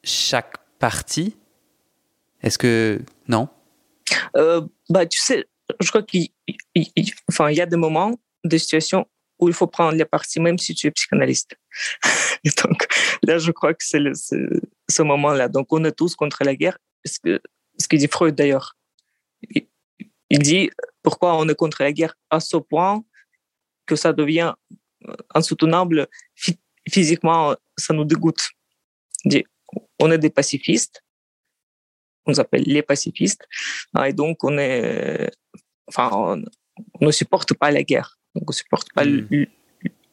chaque 0.03 0.55
partie? 0.79 1.35
Est-ce 2.41 2.57
que 2.57 3.01
non? 3.27 3.49
Euh, 4.35 4.61
Bah, 4.89 5.05
tu 5.05 5.19
sais, 5.19 5.45
je 5.79 5.89
crois 5.89 6.03
qu'il 6.03 6.29
enfin, 7.29 7.49
il 7.49 7.57
y 7.57 7.61
a 7.61 7.65
des 7.65 7.77
moments, 7.77 8.13
des 8.43 8.59
situations 8.59 9.05
où 9.39 9.47
il 9.49 9.53
faut 9.53 9.67
prendre 9.67 9.95
les 9.95 10.05
parties, 10.05 10.39
même 10.39 10.57
si 10.57 10.73
tu 10.73 10.87
es 10.87 10.91
psychanalyste. 10.91 11.55
Et 12.43 12.49
donc, 12.63 12.87
là, 13.23 13.37
je 13.37 13.51
crois 13.51 13.73
que 13.73 13.83
c'est 13.83 13.99
ce 14.89 15.01
moment-là. 15.03 15.47
Donc, 15.47 15.67
on 15.71 15.83
est 15.83 15.91
tous 15.91 16.15
contre 16.15 16.43
la 16.43 16.55
guerre. 16.55 16.77
Ce 17.07 17.19
que, 17.19 17.41
ce 17.77 17.87
que 17.87 17.95
dit 17.95 18.07
Freud, 18.07 18.35
d'ailleurs. 18.35 18.75
Il, 20.29 20.39
dit 20.39 20.69
pourquoi 21.03 21.37
on 21.37 21.47
est 21.47 21.55
contre 21.55 21.83
la 21.83 21.93
guerre 21.93 22.15
à 22.29 22.39
ce 22.39 22.57
point 22.57 23.03
que 23.85 23.95
ça 23.95 24.11
devient 24.11 24.53
insoutenable 25.33 26.07
physiquement, 26.89 27.55
ça 27.77 27.93
nous 27.93 28.03
dégoûte. 28.03 28.49
Il 29.23 29.29
dit, 29.29 29.45
on 29.99 30.11
est 30.11 30.17
des 30.17 30.29
pacifistes, 30.29 31.03
on 32.25 32.33
s'appelle 32.33 32.63
les 32.63 32.81
pacifistes, 32.81 33.47
et 34.05 34.11
donc 34.11 34.43
on 34.43 34.57
est, 34.57 35.31
enfin, 35.87 36.09
on 36.99 37.05
ne 37.05 37.11
supporte 37.11 37.53
pas 37.53 37.71
la 37.71 37.83
guerre. 37.83 38.17
Donc, 38.35 38.49
on 38.49 38.53
supporte 38.53 38.91
pas 38.93 39.03
le, 39.03 39.27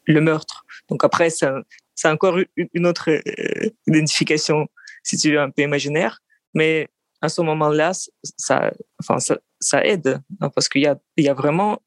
hmm. 0.07 0.19
meurtre. 0.19 0.65
Donc, 0.89 1.03
après, 1.03 1.29
c'est 1.29 2.07
encore 2.07 2.39
une 2.55 2.87
autre 2.87 3.09
euh, 3.11 3.69
identification, 3.87 4.67
si 5.03 5.17
tu 5.17 5.31
veux, 5.31 5.39
un 5.39 5.51
peu 5.51 5.61
imaginaire. 5.61 6.19
Mais 6.55 6.87
à 7.21 7.29
ce 7.29 7.41
moment-là, 7.41 7.91
ça, 8.37 8.71
enfin, 8.99 9.19
ça, 9.59 9.85
aide, 9.85 10.21
hein, 10.41 10.49
parce 10.49 10.69
qu'il 10.69 10.81
y 10.81 10.87
a, 10.87 10.97
il 11.17 11.25
y 11.25 11.29
a 11.29 11.33
vraiment 11.33 11.81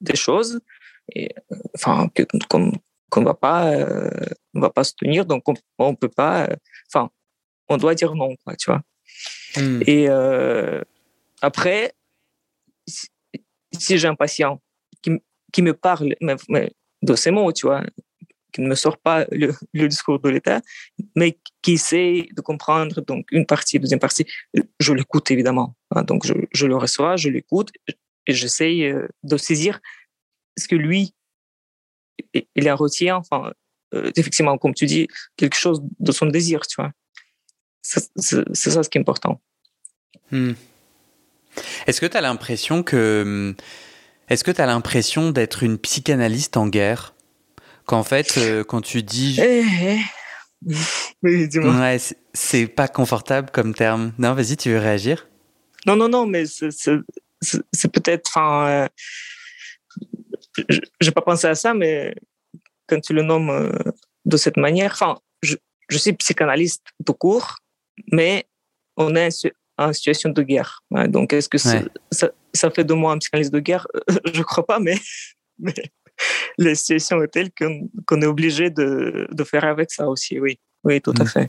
des 0.00 0.16
choses 0.16 0.60
et, 1.14 1.30
enfin, 1.74 2.08
qu'on 2.48 3.20
ne 3.20 3.24
va 3.24 3.34
pas, 3.34 3.72
euh, 3.72 4.10
on 4.54 4.60
va 4.60 4.70
pas 4.70 4.84
se 4.84 4.94
tenir, 4.94 5.26
donc 5.26 5.44
on, 5.78 5.90
ne 5.90 5.96
peut 5.96 6.08
pas, 6.08 6.48
enfin, 6.88 7.10
on 7.68 7.76
doit 7.76 7.94
dire 7.94 8.14
non, 8.14 8.34
quoi, 8.44 8.56
tu 8.56 8.70
vois. 8.70 8.82
Hmm. 9.56 9.82
Et 9.86 10.08
euh, 10.08 10.80
après, 11.42 11.94
si 12.86 13.98
j'ai 13.98 14.08
un 14.08 14.14
patient 14.14 14.60
qui 15.52 15.62
me 15.62 15.74
parle 15.74 16.14
de 17.02 17.14
ces 17.14 17.30
mots, 17.30 17.52
tu 17.52 17.66
vois, 17.66 17.82
qui 18.52 18.60
ne 18.60 18.68
me 18.68 18.74
sort 18.74 18.98
pas 18.98 19.26
le, 19.30 19.54
discours 19.88 20.20
de 20.20 20.28
l'État, 20.28 20.60
mais 21.16 21.38
qui 21.62 21.72
essaie 21.72 22.28
de 22.34 22.40
comprendre 22.40 23.00
donc 23.00 23.26
une 23.32 23.46
partie, 23.46 23.78
deuxième 23.78 24.00
partie. 24.00 24.26
Je 24.78 24.92
l'écoute 24.92 25.30
évidemment. 25.30 25.74
Hein, 25.90 26.02
donc 26.02 26.26
je, 26.26 26.66
le 26.66 26.76
reçois, 26.76 27.16
je 27.16 27.28
l'écoute 27.28 27.70
et 28.26 28.32
j'essaie 28.32 28.82
euh, 28.82 29.08
de 29.22 29.36
saisir 29.36 29.80
ce 30.58 30.68
que 30.68 30.76
lui 30.76 31.14
il 32.54 32.70
en 32.70 32.76
retient. 32.76 33.16
Enfin, 33.16 33.52
euh, 33.94 34.10
effectivement, 34.16 34.56
comme 34.58 34.74
tu 34.74 34.86
dis, 34.86 35.08
quelque 35.36 35.56
chose 35.56 35.82
de 35.98 36.12
son 36.12 36.26
désir, 36.26 36.60
tu 36.66 36.76
vois. 36.76 36.92
C'est 37.82 38.70
ça 38.70 38.82
ce 38.82 38.88
qui 38.88 38.98
est 38.98 39.00
important. 39.00 39.40
Hmm. 40.30 40.52
Est-ce 41.86 42.00
que 42.00 42.06
tu 42.06 42.18
l'impression 42.20 42.82
que 42.82 43.22
hum, 43.24 43.54
est-ce 44.28 44.44
que 44.44 44.50
tu 44.50 44.60
as 44.60 44.66
l'impression 44.66 45.30
d'être 45.30 45.62
une 45.62 45.78
psychanalyste 45.78 46.56
en 46.56 46.68
guerre? 46.68 47.11
Qu'en 47.92 48.04
fait, 48.04 48.38
euh, 48.38 48.64
quand 48.64 48.80
tu 48.80 49.02
dis. 49.02 49.38
Eh, 49.38 49.62
eh. 49.82 49.98
Oui, 51.22 51.46
dis-moi. 51.46 51.78
Ouais, 51.78 51.98
c'est 52.32 52.66
pas 52.66 52.88
confortable 52.88 53.50
comme 53.50 53.74
terme. 53.74 54.14
Non, 54.16 54.32
vas-y, 54.32 54.56
tu 54.56 54.70
veux 54.70 54.78
réagir? 54.78 55.28
Non, 55.84 55.94
non, 55.94 56.08
non, 56.08 56.24
mais 56.26 56.44
c'est 56.46 57.92
peut-être. 57.92 58.30
Enfin, 58.30 58.66
euh, 58.66 58.88
j'ai 61.02 61.10
pas 61.10 61.20
pensé 61.20 61.46
à 61.48 61.54
ça, 61.54 61.74
mais 61.74 62.14
quand 62.86 62.98
tu 62.98 63.12
le 63.12 63.20
nommes 63.20 63.50
euh, 63.50 63.70
de 64.24 64.38
cette 64.38 64.56
manière, 64.56 64.92
enfin, 64.92 65.18
je, 65.42 65.56
je 65.90 65.98
suis 65.98 66.14
psychanalyste 66.14 66.86
tout 67.04 67.12
court, 67.12 67.56
mais 68.10 68.46
on 68.96 69.14
est 69.16 69.28
en 69.76 69.92
situation 69.92 70.30
de 70.30 70.42
guerre. 70.42 70.82
donc, 71.08 71.34
est-ce 71.34 71.50
que 71.50 71.58
ça, 71.58 71.82
ça, 72.10 72.70
fait 72.70 72.84
de 72.84 72.94
moi 72.94 73.12
un 73.12 73.18
psychanalyste 73.18 73.52
de 73.52 73.60
guerre? 73.60 73.86
Je 74.32 74.40
crois 74.40 74.64
pas, 74.64 74.78
mais, 74.78 74.98
mais 75.58 75.74
la 76.58 76.74
situation 76.74 77.22
est 77.22 77.28
telle 77.28 77.50
qu'on 78.06 78.22
est 78.22 78.26
obligé 78.26 78.70
de, 78.70 79.26
de, 79.30 79.44
faire 79.44 79.64
avec 79.64 79.90
ça 79.90 80.08
aussi. 80.08 80.38
Oui, 80.38 80.58
oui, 80.84 81.00
tout 81.00 81.14
à 81.18 81.24
mm. 81.24 81.28
fait. 81.28 81.48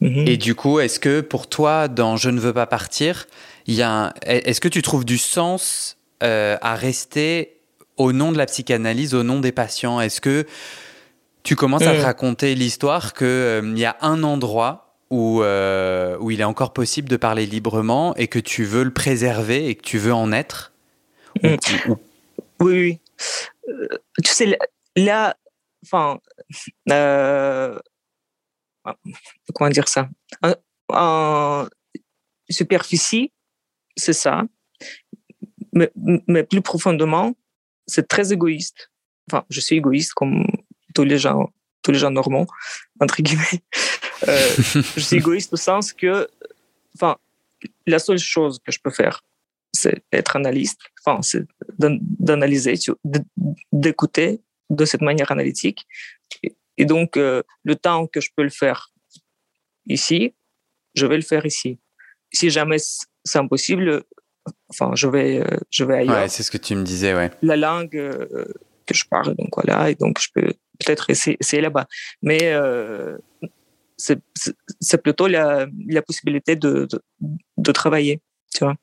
Mhm. 0.00 0.26
Et 0.26 0.36
du 0.36 0.54
coup, 0.54 0.80
est-ce 0.80 0.98
que 0.98 1.20
pour 1.20 1.48
toi, 1.48 1.88
dans 1.88 2.16
Je 2.16 2.30
ne 2.30 2.40
veux 2.40 2.52
pas 2.52 2.66
partir, 2.66 3.26
est-ce 3.66 4.60
que 4.60 4.68
tu 4.68 4.82
trouves 4.82 5.04
du 5.04 5.18
sens 5.18 5.96
euh, 6.22 6.56
à 6.60 6.74
rester 6.74 7.60
au 7.96 8.12
nom 8.12 8.32
de 8.32 8.38
la 8.38 8.46
psychanalyse, 8.46 9.14
au 9.14 9.22
nom 9.22 9.40
des 9.40 9.52
patients? 9.52 10.00
Est-ce 10.00 10.20
que 10.20 10.46
tu 11.42 11.56
commences 11.56 11.82
à 11.82 11.94
te 11.94 12.00
mm. 12.00 12.04
raconter 12.04 12.54
l'histoire 12.54 13.14
qu'il 13.14 13.26
euh, 13.26 13.74
y 13.76 13.84
a 13.84 13.96
un 14.00 14.22
endroit 14.22 14.96
où, 15.10 15.42
euh, 15.42 16.16
où 16.18 16.30
il 16.30 16.40
est 16.40 16.44
encore 16.44 16.72
possible 16.72 17.08
de 17.08 17.16
parler 17.16 17.46
librement 17.46 18.14
et 18.16 18.26
que 18.26 18.38
tu 18.38 18.64
veux 18.64 18.82
le 18.82 18.92
préserver 18.92 19.68
et 19.68 19.74
que 19.74 19.82
tu 19.82 19.98
veux 19.98 20.14
en 20.14 20.32
être? 20.32 20.72
Mm. 21.42 21.56
Oui, 22.60 22.72
oui. 22.72 22.98
Tu 24.22 24.32
sais, 24.32 24.58
là, 24.96 25.36
enfin, 25.84 26.20
euh, 26.90 27.78
comment 29.54 29.70
dire 29.70 29.88
ça? 29.88 30.08
En, 30.88 31.66
superficie, 32.50 33.32
c'est 33.96 34.12
ça. 34.12 34.42
Mais, 35.72 35.90
mais, 36.28 36.44
plus 36.44 36.62
profondément, 36.62 37.34
c'est 37.86 38.06
très 38.06 38.32
égoïste. 38.32 38.90
Enfin, 39.30 39.44
je 39.50 39.60
suis 39.60 39.76
égoïste 39.76 40.12
comme 40.14 40.46
tous 40.94 41.04
les 41.04 41.18
gens, 41.18 41.50
tous 41.82 41.90
les 41.90 41.98
gens 41.98 42.10
normaux, 42.10 42.46
entre 43.00 43.22
guillemets. 43.22 43.62
Euh, 44.28 44.50
je 44.96 45.00
suis 45.00 45.16
égoïste 45.16 45.52
au 45.52 45.56
sens 45.56 45.92
que, 45.92 46.28
enfin, 46.94 47.16
la 47.86 47.98
seule 47.98 48.18
chose 48.18 48.58
que 48.64 48.70
je 48.70 48.78
peux 48.78 48.90
faire, 48.90 49.24
c'est 49.74 50.04
être 50.12 50.36
analyste, 50.36 50.80
enfin, 51.04 51.20
c'est 51.22 51.44
d'analyser, 51.78 52.74
d'écouter 53.72 54.40
de 54.70 54.84
cette 54.84 55.02
manière 55.02 55.30
analytique. 55.30 55.86
Et 56.76 56.86
donc, 56.86 57.16
euh, 57.16 57.42
le 57.64 57.76
temps 57.76 58.06
que 58.06 58.20
je 58.20 58.30
peux 58.34 58.42
le 58.42 58.50
faire 58.50 58.90
ici, 59.86 60.34
je 60.94 61.06
vais 61.06 61.16
le 61.16 61.22
faire 61.22 61.44
ici. 61.44 61.78
Si 62.32 62.50
jamais 62.50 62.78
c'est 63.24 63.38
impossible, 63.38 64.02
enfin, 64.70 64.92
je 64.94 65.08
vais, 65.08 65.40
euh, 65.40 65.58
je 65.70 65.84
vais 65.84 65.98
ailleurs. 65.98 66.22
Ouais, 66.22 66.28
c'est 66.28 66.42
ce 66.42 66.50
que 66.50 66.58
tu 66.58 66.74
me 66.74 66.82
disais, 66.82 67.14
ouais. 67.14 67.30
La 67.42 67.56
langue 67.56 67.96
euh, 67.96 68.46
que 68.86 68.94
je 68.94 69.04
parle, 69.04 69.34
donc 69.36 69.50
voilà, 69.54 69.90
et 69.90 69.94
donc 69.94 70.18
je 70.20 70.28
peux 70.34 70.52
peut-être 70.78 71.10
essayer, 71.10 71.60
là-bas. 71.60 71.86
Mais 72.22 72.54
c'est 73.96 75.02
plutôt 75.02 75.28
la, 75.28 75.66
la 75.88 76.02
possibilité 76.02 76.56
de, 76.56 76.86
de, 76.90 77.02
de 77.56 77.72
travailler, 77.72 78.20
tu 78.52 78.64
vois. 78.64 78.74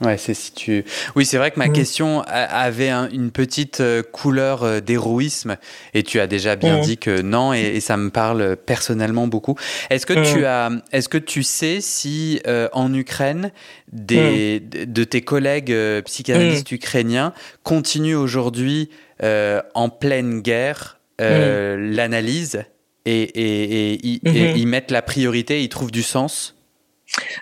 Ouais, 0.00 0.16
c'est 0.16 0.34
si 0.34 0.52
tu. 0.52 0.84
Oui, 1.16 1.26
c'est 1.26 1.38
vrai 1.38 1.50
que 1.50 1.58
ma 1.58 1.66
mmh. 1.66 1.72
question 1.72 2.22
avait 2.22 2.90
une 2.90 3.32
petite 3.32 3.80
euh, 3.80 4.02
couleur 4.02 4.62
euh, 4.62 4.80
d'héroïsme 4.80 5.56
et 5.92 6.04
tu 6.04 6.20
as 6.20 6.28
déjà 6.28 6.54
bien 6.54 6.78
mmh. 6.78 6.82
dit 6.82 6.98
que 6.98 7.20
non 7.20 7.52
et, 7.52 7.80
ça 7.80 7.96
me 7.96 8.10
parle 8.10 8.56
personnellement 8.56 9.26
beaucoup. 9.26 9.56
Est-ce 9.90 10.06
que 10.06 10.12
tu 10.32 10.42
mmh. 10.42 10.44
as, 10.44 10.70
est-ce 10.92 11.08
que 11.08 11.18
tu 11.18 11.42
sais 11.42 11.80
si 11.80 12.40
euh, 12.46 12.68
en 12.72 12.94
Ukraine 12.94 13.50
des 13.92 14.60
de 14.60 15.04
tes 15.04 15.22
collègues 15.22 15.74
psychanalystes 16.04 16.70
ukrainiens 16.70 17.32
continuent 17.64 18.16
aujourd'hui 18.16 18.90
en 19.20 19.88
pleine 19.88 20.42
guerre 20.42 21.00
l'analyse 21.18 22.62
et, 23.04 23.22
et, 23.22 23.94
et, 23.94 24.20
ils 24.56 24.66
mettent 24.66 24.90
la 24.90 25.02
priorité, 25.02 25.62
ils 25.62 25.68
trouvent 25.68 25.90
du 25.90 26.02
sens? 26.02 26.54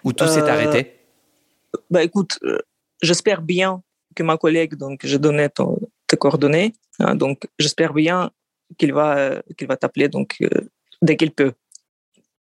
Ou 0.04 0.12
tout 0.12 0.28
s'est 0.28 0.48
arrêté? 0.48 0.95
Bah 1.90 2.02
écoute, 2.02 2.38
euh, 2.42 2.58
j'espère 3.02 3.42
bien 3.42 3.82
que 4.14 4.22
ma 4.22 4.36
collègue, 4.36 4.74
donc 4.74 5.00
je 5.04 5.16
donnais 5.16 5.48
ton, 5.48 5.78
tes 6.06 6.16
coordonnées, 6.16 6.72
hein, 6.98 7.14
donc 7.14 7.46
j'espère 7.58 7.92
bien 7.92 8.30
qu'il 8.78 8.92
va, 8.92 9.18
euh, 9.18 9.42
qu'il 9.56 9.68
va 9.68 9.76
t'appeler 9.76 10.08
donc 10.08 10.36
euh, 10.42 10.48
dès 11.02 11.16
qu'il 11.16 11.32
peut, 11.32 11.52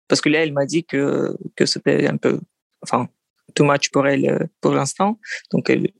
parce 0.07 0.21
que 0.21 0.29
là 0.29 0.43
elle 0.43 0.53
m'a 0.53 0.65
dit 0.65 0.83
que 0.83 1.35
que 1.55 1.65
c'était 1.65 2.07
un 2.07 2.17
peu, 2.17 2.39
enfin, 2.81 3.09
too 3.55 3.65
much 3.65 3.89
pour 3.91 4.07
elle 4.07 4.49
pour 4.61 4.71
l'instant, 4.71 5.19
donc 5.51 5.69
elle, 5.69 5.91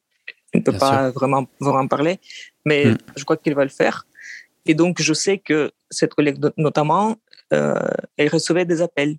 ne 0.53 0.61
peut 0.61 0.78
pas 0.78 1.11
vraiment 1.11 1.45
vraiment 1.59 1.88
parler, 1.88 2.19
mais 2.65 2.86
hmm. 2.86 2.97
je 3.15 3.23
crois 3.25 3.38
qu'il 3.38 3.53
va 3.53 3.63
le 3.63 3.69
faire. 3.69 4.07
Et 4.65 4.73
donc 4.73 5.01
je 5.01 5.13
sais 5.13 5.38
que 5.38 5.71
cette 5.89 6.13
collègue 6.13 6.39
notamment, 6.57 7.15
elle 7.51 8.30
recevait 8.30 8.65
des 8.65 8.82
appels 8.82 9.17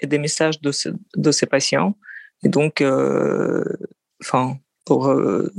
et 0.00 0.06
des 0.06 0.18
messages 0.18 0.60
de, 0.60 0.72
de 1.16 1.30
ses 1.30 1.46
patients 1.46 1.94
et 2.42 2.48
donc, 2.48 2.80
euh, 2.80 3.64
enfin, 4.20 4.56
pour, 4.84 5.08
euh, 5.08 5.52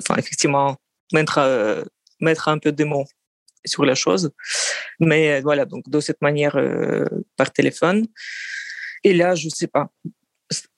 enfin, 0.00 0.16
effectivement, 0.16 0.76
mettre, 1.12 1.38
euh, 1.38 1.84
mettre 2.20 2.48
un 2.48 2.58
peu 2.58 2.72
de 2.72 2.84
mots 2.84 3.06
sur 3.66 3.84
la 3.84 3.94
chose. 3.94 4.30
Mais 4.98 5.40
voilà, 5.42 5.66
donc 5.66 5.88
de 5.88 6.00
cette 6.00 6.22
manière, 6.22 6.58
par 7.36 7.52
téléphone. 7.52 8.06
Et 9.04 9.12
là, 9.12 9.34
je 9.34 9.48
sais 9.48 9.66
pas. 9.66 9.90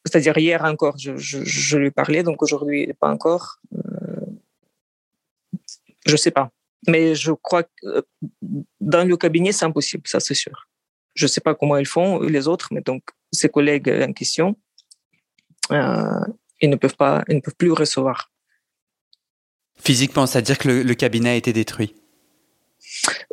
C'est-à-dire 0.05 0.37
hier 0.37 0.65
encore, 0.65 0.97
je, 0.99 1.77
lui 1.77 1.91
parlais, 1.91 2.23
donc 2.23 2.43
aujourd'hui, 2.43 2.93
pas 2.99 3.09
encore. 3.09 3.61
je 6.07 6.17
sais 6.17 6.33
pas. 6.33 6.51
Mais 6.89 7.15
je 7.15 7.31
crois 7.31 7.63
que 7.63 8.05
dans 8.81 9.07
le 9.07 9.17
cabinet, 9.17 9.53
c'est 9.53 9.65
impossible, 9.65 10.03
ça 10.07 10.19
c'est 10.19 10.35
sûr. 10.35 10.69
Je 11.15 11.29
sais 11.29 11.41
pas 11.41 11.55
comment 11.55 11.77
ils 11.77 11.87
font, 11.87 12.21
les 12.21 12.49
autres, 12.49 12.69
mais 12.73 12.81
donc 12.81 13.03
ses 13.31 13.49
collègues 13.49 13.89
en 13.89 14.13
question, 14.13 14.49
euh, 14.49 14.72
ils 15.71 16.71
ne 16.71 16.77
peuvent 16.77 16.97
pas, 16.97 17.23
ils 17.29 17.37
ne 17.37 17.41
peuvent 17.41 17.57
plus 17.57 17.73
recevoir. 17.73 18.31
Physiquement, 19.79 20.27
c'est-à-dire 20.27 20.59
que 20.59 20.69
le, 20.69 20.95
cabinet 20.95 21.31
a 21.31 21.35
été 21.35 21.53
détruit 21.53 21.95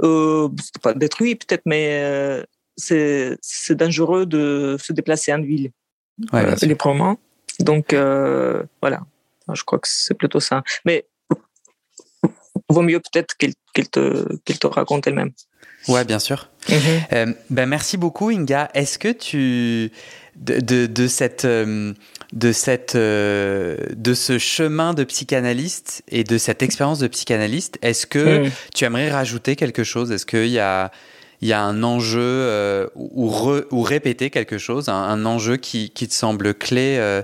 euh, 0.04 0.50
Pas 0.82 0.94
détruit 0.94 1.36
peut-être, 1.36 1.62
mais 1.66 2.02
euh, 2.04 2.44
c'est 2.76 3.76
dangereux 3.76 4.26
de 4.26 4.78
se 4.80 4.94
déplacer 4.94 5.34
en 5.34 5.42
ville 5.42 5.72
ouais, 6.34 6.46
euh, 6.46 6.56
librement. 6.66 7.20
Donc 7.60 7.94
euh, 7.94 8.64
voilà, 8.82 9.02
je 9.54 9.64
crois 9.64 9.80
que 9.80 9.88
c'est 9.88 10.14
plutôt 10.14 10.40
ça. 10.40 10.64
Mais 10.86 11.06
vaut 12.70 12.82
mieux 12.82 13.00
peut-être 13.00 13.36
qu'elle 13.38 13.90
te, 13.90 14.36
te 14.46 14.68
raconte 14.68 15.08
elle-même. 15.08 15.32
Ouais, 15.88 16.04
bien 16.04 16.20
sûr. 16.20 16.50
Mm-hmm. 16.68 17.36
ben 17.50 17.66
merci 17.66 17.98
beaucoup, 17.98 18.30
Inga. 18.30 18.70
Est-ce 18.74 19.00
que 19.00 19.12
tu 19.12 19.92
de, 20.40 20.86
de, 20.86 21.08
cette, 21.08 21.46
euh, 21.46 21.94
de, 22.34 22.52
cette, 22.52 22.96
euh, 22.96 23.78
de 23.96 24.14
ce 24.14 24.38
chemin 24.38 24.94
de 24.94 25.04
psychanalyste 25.04 26.04
et 26.08 26.24
de 26.24 26.38
cette 26.38 26.64
expérience 26.64 27.00
de 27.00 27.08
psychanalyste, 27.08 27.78
est-ce 27.82 28.08
que 28.08 28.48
mm. 28.48 28.52
tu 28.74 28.86
aimerais 28.86 29.12
rajouter 29.12 29.56
quelque 29.56 29.84
chose? 29.84 30.12
Est-ce 30.12 30.26
qu'il 30.26 30.48
y 30.48 30.60
a, 30.60 30.92
il 31.42 31.48
y 31.48 31.54
a 31.54 31.62
un 31.62 31.84
enjeu 31.84 32.22
euh, 32.22 32.88
ou, 32.96 33.32
ou, 33.72 33.82
répéter 33.82 34.30
quelque 34.30 34.58
chose, 34.58 34.90
un, 34.90 35.26
enjeu 35.26 35.58
qui, 35.58 35.90
qui, 35.90 36.08
te 36.08 36.14
semble 36.14 36.54
clé 36.54 37.22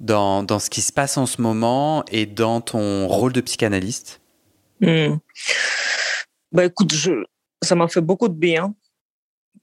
dans, 0.00 0.42
dans, 0.42 0.58
ce 0.58 0.70
qui 0.70 0.80
se 0.80 0.92
passe 0.92 1.16
en 1.16 1.26
ce 1.26 1.40
moment 1.40 2.04
et 2.10 2.26
dans 2.26 2.60
ton 2.60 3.06
rôle 3.06 3.32
de 3.32 3.40
psychanalyste? 3.40 4.20
Mm. 4.80 5.18
bah, 6.52 6.64
Écoute, 6.64 6.92
je, 6.92 7.24
ça 7.62 7.74
m'a 7.74 7.88
fait 7.88 8.00
beaucoup 8.00 8.28
de 8.28 8.34
bien 8.34 8.74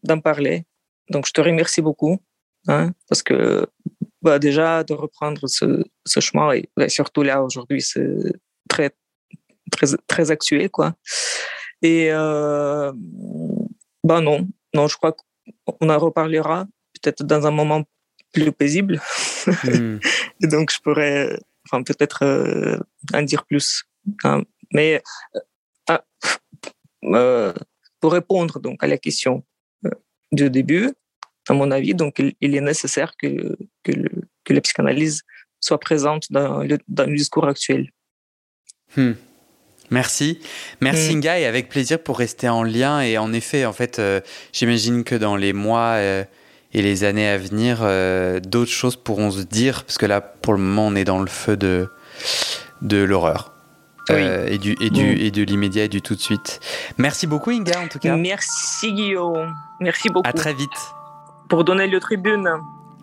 d'en 0.04 0.20
parler. 0.20 0.66
Donc, 1.10 1.28
je 1.28 1.32
te 1.32 1.42
remercie 1.42 1.82
beaucoup. 1.82 2.20
Hein, 2.68 2.94
parce 3.08 3.22
que 3.22 3.68
bah, 4.24 4.40
déjà 4.40 4.84
de 4.84 4.94
reprendre 4.94 5.48
ce, 5.48 5.84
ce 6.04 6.20
chemin 6.20 6.52
et 6.54 6.68
bah, 6.76 6.90
surtout 6.90 7.22
là 7.22 7.44
aujourd'hui 7.44 7.80
c'est 7.80 8.18
très 8.68 8.90
très 9.72 9.86
très 10.08 10.32
actuel 10.32 10.72
quoi 10.72 10.96
et 11.84 12.08
euh, 12.12 12.92
bah 14.04 14.22
non 14.22 14.48
non 14.74 14.88
je 14.88 14.98
crois 14.98 15.16
qu'on 15.66 15.90
en 15.90 16.00
reparlera 16.00 16.66
peut-être 16.96 17.24
dans 17.24 17.46
un 17.46 17.52
moment 17.52 17.84
plus 18.32 18.52
paisible 18.52 19.00
hmm. 19.46 20.00
et 20.42 20.48
donc 20.48 20.72
je 20.72 20.80
pourrais 20.80 21.40
enfin 21.68 21.84
peut-être 21.84 22.24
euh, 22.24 22.80
en 23.14 23.22
dire 23.22 23.46
plus 23.46 23.84
hein. 24.24 24.42
Mais 24.72 25.02
euh, 25.36 25.40
ah, 25.88 26.04
euh, 27.04 27.54
pour 28.00 28.14
répondre 28.14 28.60
donc 28.60 28.84
à 28.84 28.88
la 28.88 28.98
question 28.98 29.44
euh, 29.86 29.92
du 30.32 30.50
début 30.50 30.94
à 31.48 31.54
mon 31.54 31.72
avis. 31.72 31.94
Donc, 31.94 32.22
il, 32.42 32.56
est 32.56 32.62
nécessaire 32.62 33.14
que, 33.18 33.58
que, 33.84 33.92
que, 34.44 34.54
la 34.54 34.62
psychanalyse 34.62 35.24
soit 35.60 35.80
présente 35.80 36.32
dans 36.32 36.64
le, 36.64 36.78
dans 36.88 37.06
le 37.06 37.16
discours 37.16 37.48
actuel. 37.48 37.92
Hmm. 38.96 39.14
Merci. 39.92 40.40
Merci 40.82 41.16
hmm. 41.16 41.24
et 41.26 41.46
avec 41.46 41.70
plaisir 41.70 42.00
pour 42.00 42.18
rester 42.18 42.50
en 42.50 42.64
lien. 42.64 43.02
Et 43.02 43.18
en 43.18 43.34
effet, 43.34 43.66
en 43.66 43.74
fait, 43.74 44.00
euh, 44.00 44.22
j'imagine 44.52 45.04
que 45.04 45.16
dans 45.16 45.36
les 45.36 45.54
mois 45.54 45.96
euh, 45.96 46.24
et 46.74 46.82
les 46.82 47.04
années 47.04 47.28
à 47.28 47.38
venir, 47.38 47.80
euh, 47.82 48.40
d'autres 48.40 48.72
choses 48.72 48.96
pourront 48.96 49.32
se 49.32 49.42
dire, 49.42 49.84
parce 49.84 49.98
que 49.98 50.06
là, 50.06 50.22
pour 50.22 50.54
le 50.54 50.60
moment, 50.60 50.88
on 50.88 50.96
est 50.96 51.04
dans 51.04 51.20
le 51.20 51.28
feu 51.28 51.56
de, 51.56 51.88
de 52.82 52.98
l'horreur. 52.98 53.55
Et, 54.10 54.58
du, 54.58 54.76
et, 54.80 54.90
du, 54.90 55.04
hmm. 55.04 55.18
et 55.18 55.32
de 55.32 55.44
l'immédiat 55.44 55.86
et 55.86 55.90
du 55.90 56.02
tout 56.02 56.16
de 56.16 56.22
suite. 56.22 56.60
Merci 56.98 57.28
beaucoup, 57.28 57.52
Inga, 57.52 57.82
en 57.82 57.88
tout 57.88 58.00
cas. 58.00 58.16
Merci, 58.16 58.94
Guillaume. 58.94 59.54
Merci 59.80 60.10
beaucoup. 60.10 60.28
À 60.28 60.34
très 60.34 60.54
vite 60.54 60.70
pour 61.50 61.64
donner 61.64 61.88
le 61.88 62.00
tribune. 62.00 62.50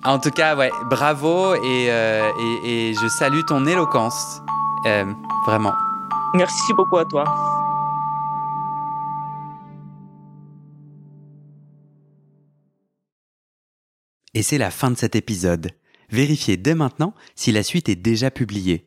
En 0.05 0.19
tout 0.19 0.31
cas, 0.31 0.57
ouais, 0.57 0.71
bravo 0.91 1.55
et, 1.55 1.87
euh, 1.91 2.29
et, 2.65 2.93
je 3.01 3.09
salue 3.09 3.43
ton 3.47 3.67
éloquence, 3.67 4.41
euh, 4.87 5.05
vraiment. 5.47 5.73
Merci 6.35 6.73
beaucoup 6.75 6.97
à 6.97 7.05
toi. 7.05 7.25
Et 14.35 14.43
c'est 14.43 14.59
la 14.59 14.71
fin 14.71 14.91
de 14.91 14.97
cet 14.97 15.15
épisode. 15.15 15.71
Vérifiez 16.11 16.57
dès 16.57 16.75
maintenant 16.75 17.15
si 17.37 17.53
la 17.53 17.63
suite 17.63 17.89
est 17.89 17.97
déjà 17.97 18.31
publiée. 18.31 18.87